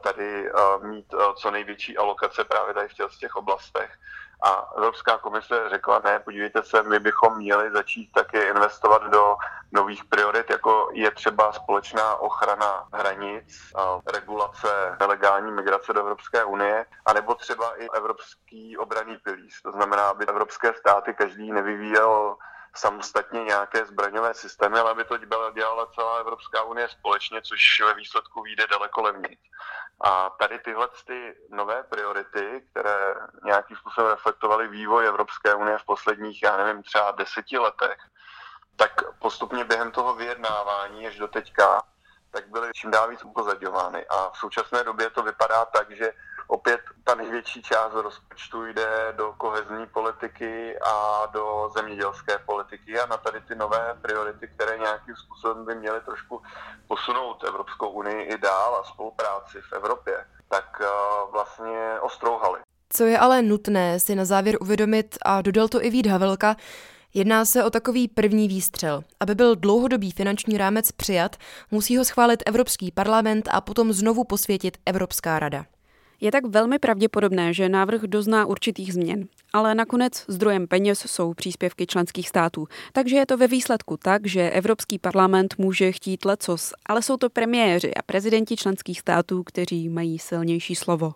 tady 0.00 0.52
uh, 0.52 0.84
mít 0.84 1.14
co 1.36 1.50
největší 1.50 1.96
alokace 1.98 2.44
právě 2.44 2.74
tady 2.74 2.88
v 2.88 3.18
těch 3.18 3.36
oblastech. 3.36 3.90
A 4.42 4.70
Evropská 4.76 5.18
komise 5.18 5.68
řekla, 5.70 6.00
ne, 6.04 6.18
podívejte 6.20 6.62
se, 6.62 6.82
my 6.82 6.98
bychom 6.98 7.36
měli 7.36 7.70
začít 7.70 8.12
taky 8.12 8.38
investovat 8.38 9.02
do 9.02 9.36
nových 9.72 10.04
priorit, 10.04 10.50
jako 10.50 10.88
je 10.92 11.10
třeba 11.10 11.52
společná 11.52 12.16
ochrana 12.16 12.88
hranic, 12.92 13.72
regulace 14.12 14.96
nelegální 15.00 15.52
migrace 15.52 15.92
do 15.92 16.00
Evropské 16.00 16.44
unie, 16.44 16.86
anebo 17.06 17.34
třeba 17.34 17.76
i 17.76 17.88
evropský 17.94 18.78
obraný 18.78 19.16
pilíř. 19.16 19.62
To 19.62 19.72
znamená, 19.72 20.08
aby 20.08 20.26
evropské 20.26 20.72
státy 20.74 21.14
každý 21.14 21.52
nevyvíjel 21.52 22.36
samostatně 22.76 23.44
nějaké 23.44 23.86
zbraňové 23.86 24.34
systémy, 24.34 24.78
ale 24.78 24.90
aby 24.90 25.04
to 25.04 25.16
dělala 25.54 25.86
celá 25.94 26.18
Evropská 26.18 26.62
unie 26.62 26.88
společně, 26.88 27.42
což 27.42 27.80
ve 27.80 27.94
výsledku 27.94 28.42
vyjde 28.42 28.66
daleko 28.66 29.02
levněji. 29.02 29.38
A 30.00 30.30
tady 30.30 30.58
tyhle 30.58 30.88
ty 31.06 31.34
nové 31.50 31.82
priority, 31.82 32.66
které 32.70 33.14
nějakým 33.44 33.76
způsobem 33.76 34.10
reflektovaly 34.10 34.68
vývoj 34.68 35.06
Evropské 35.06 35.54
unie 35.54 35.78
v 35.78 35.84
posledních, 35.84 36.42
já 36.42 36.56
nevím, 36.56 36.82
třeba 36.82 37.10
deseti 37.10 37.58
letech, 37.58 37.98
tak 38.76 39.18
postupně 39.18 39.64
během 39.64 39.90
toho 39.90 40.14
vyjednávání 40.14 41.06
až 41.06 41.16
do 41.16 41.28
teďka, 41.28 41.82
tak 42.30 42.48
byly 42.48 42.70
čím 42.74 42.90
dál 42.90 43.08
víc 43.08 43.24
upozaďovány. 43.24 44.06
A 44.06 44.30
v 44.30 44.36
současné 44.36 44.84
době 44.84 45.10
to 45.10 45.22
vypadá 45.22 45.64
tak, 45.64 45.90
že 45.90 46.12
opět 46.48 46.80
ta 47.04 47.14
největší 47.14 47.62
část 47.62 47.92
rozpočtu 47.92 48.66
jde 48.66 49.14
do 49.16 49.34
kohezní 49.36 49.86
politiky 49.86 50.78
a 50.78 51.26
do 51.32 51.70
zemědělské 51.76 52.38
politiky 52.38 53.00
a 53.00 53.06
na 53.06 53.16
tady 53.16 53.40
ty 53.40 53.54
nové 53.54 53.98
priority, 54.02 54.48
které 54.48 54.78
nějakým 54.78 55.16
způsobem 55.16 55.64
by 55.64 55.74
měly 55.74 56.00
trošku 56.00 56.42
posunout 56.88 57.44
Evropskou 57.44 57.88
unii 57.88 58.22
i 58.22 58.38
dál 58.38 58.76
a 58.76 58.84
spolupráci 58.84 59.60
v 59.60 59.72
Evropě, 59.72 60.24
tak 60.48 60.80
uh, 60.80 61.32
vlastně 61.32 62.00
ostrouhali. 62.00 62.60
Co 62.92 63.04
je 63.04 63.18
ale 63.18 63.42
nutné 63.42 64.00
si 64.00 64.14
na 64.14 64.24
závěr 64.24 64.56
uvědomit, 64.60 65.18
a 65.22 65.42
dodal 65.42 65.68
to 65.68 65.84
i 65.84 65.90
Vít 65.90 66.06
Havelka, 66.06 66.56
Jedná 67.14 67.44
se 67.44 67.64
o 67.64 67.70
takový 67.70 68.08
první 68.08 68.48
výstřel. 68.48 69.04
Aby 69.20 69.34
byl 69.34 69.56
dlouhodobý 69.56 70.10
finanční 70.10 70.58
rámec 70.58 70.92
přijat, 70.92 71.36
musí 71.70 71.96
ho 71.96 72.04
schválit 72.04 72.42
Evropský 72.46 72.90
parlament 72.90 73.48
a 73.52 73.60
potom 73.60 73.92
znovu 73.92 74.24
posvětit 74.24 74.76
Evropská 74.86 75.38
rada. 75.38 75.64
Je 76.20 76.32
tak 76.32 76.46
velmi 76.46 76.78
pravděpodobné, 76.78 77.54
že 77.54 77.68
návrh 77.68 78.02
dozná 78.02 78.46
určitých 78.46 78.92
změn. 78.92 79.28
Ale 79.52 79.74
nakonec 79.74 80.24
zdrojem 80.28 80.66
peněz 80.66 81.04
jsou 81.06 81.34
příspěvky 81.34 81.86
členských 81.86 82.28
států. 82.28 82.66
Takže 82.92 83.16
je 83.16 83.26
to 83.26 83.36
ve 83.36 83.46
výsledku 83.46 83.96
tak, 83.96 84.26
že 84.26 84.50
Evropský 84.50 84.98
parlament 84.98 85.54
může 85.58 85.92
chtít 85.92 86.24
lecos, 86.24 86.72
ale 86.86 87.02
jsou 87.02 87.16
to 87.16 87.30
premiéři 87.30 87.94
a 87.94 88.02
prezidenti 88.02 88.56
členských 88.56 89.00
států, 89.00 89.42
kteří 89.44 89.88
mají 89.88 90.18
silnější 90.18 90.74
slovo. 90.74 91.14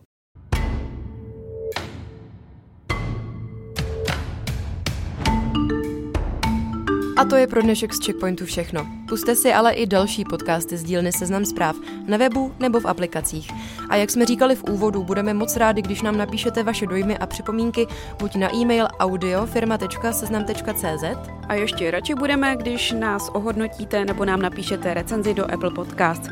A 7.23 7.25
to 7.25 7.37
je 7.37 7.47
pro 7.47 7.63
dnešek 7.63 7.95
z 7.95 8.07
Checkpointu 8.07 8.45
všechno. 8.45 8.87
Puste 9.09 9.37
si 9.37 9.53
ale 9.53 9.73
i 9.73 9.87
další 9.87 10.25
podcasty 10.25 10.77
z 10.77 10.83
dílny 10.83 11.13
Seznam 11.13 11.45
zpráv 11.45 11.77
na 12.07 12.17
webu 12.17 12.53
nebo 12.61 12.81
v 12.81 12.87
aplikacích. 12.87 13.51
A 13.89 13.97
jak 13.97 14.11
jsme 14.11 14.27
říkali 14.27 14.57
v 14.57 14.65
úvodu, 14.65 15.03
budeme 15.03 15.35
moc 15.35 15.57
rádi, 15.57 15.83
když 15.83 16.03
nám 16.03 16.17
napíšete 16.17 16.63
vaše 16.63 16.87
dojmy 16.87 17.19
a 17.19 17.27
připomínky 17.27 17.87
buď 18.19 18.35
na 18.35 18.55
e-mail 18.55 18.89
audiofirma.seznam.cz 18.99 21.05
a 21.49 21.55
ještě 21.55 21.91
radši 21.91 22.15
budeme, 22.15 22.57
když 22.57 22.93
nás 22.93 23.29
ohodnotíte 23.29 24.05
nebo 24.05 24.25
nám 24.25 24.43
napíšete 24.43 24.95
recenzi 24.95 25.35
do 25.35 25.53
Apple 25.53 25.71
Podcast. 25.71 26.23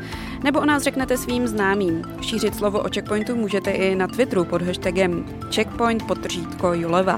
Nebo 0.43 0.59
o 0.59 0.65
nás 0.65 0.83
řeknete 0.83 1.17
svým 1.17 1.47
známým. 1.47 2.03
Šířit 2.21 2.55
slovo 2.55 2.79
o 2.79 2.89
checkpointu 2.93 3.35
můžete 3.35 3.71
i 3.71 3.95
na 3.95 4.07
Twitteru 4.07 4.45
pod 4.45 4.61
hashtagem 4.61 5.25
checkpoint 5.55 6.07
podtržítko 6.07 6.73
Juleva. 6.73 7.15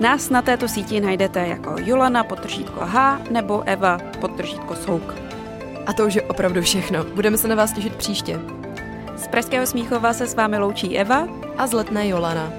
Nás 0.00 0.30
na 0.30 0.42
této 0.42 0.68
síti 0.68 1.00
najdete 1.00 1.46
jako 1.46 1.76
Julana 1.78 2.24
podtržítko 2.24 2.80
H 2.80 3.20
nebo 3.30 3.62
Eva 3.66 3.98
podtržítko 4.20 4.74
Souk. 4.74 5.14
A 5.86 5.92
to 5.92 6.06
už 6.06 6.14
je 6.14 6.22
opravdu 6.22 6.62
všechno. 6.62 7.04
Budeme 7.04 7.38
se 7.38 7.48
na 7.48 7.54
vás 7.54 7.72
těšit 7.72 7.96
příště. 7.96 8.40
Z 9.16 9.28
Pražského 9.28 9.66
Smíchova 9.66 10.12
se 10.12 10.26
s 10.26 10.34
vámi 10.34 10.58
loučí 10.58 10.98
Eva 10.98 11.28
a 11.58 11.66
z 11.66 11.72
Letné 11.72 12.08
Jolana. 12.08 12.52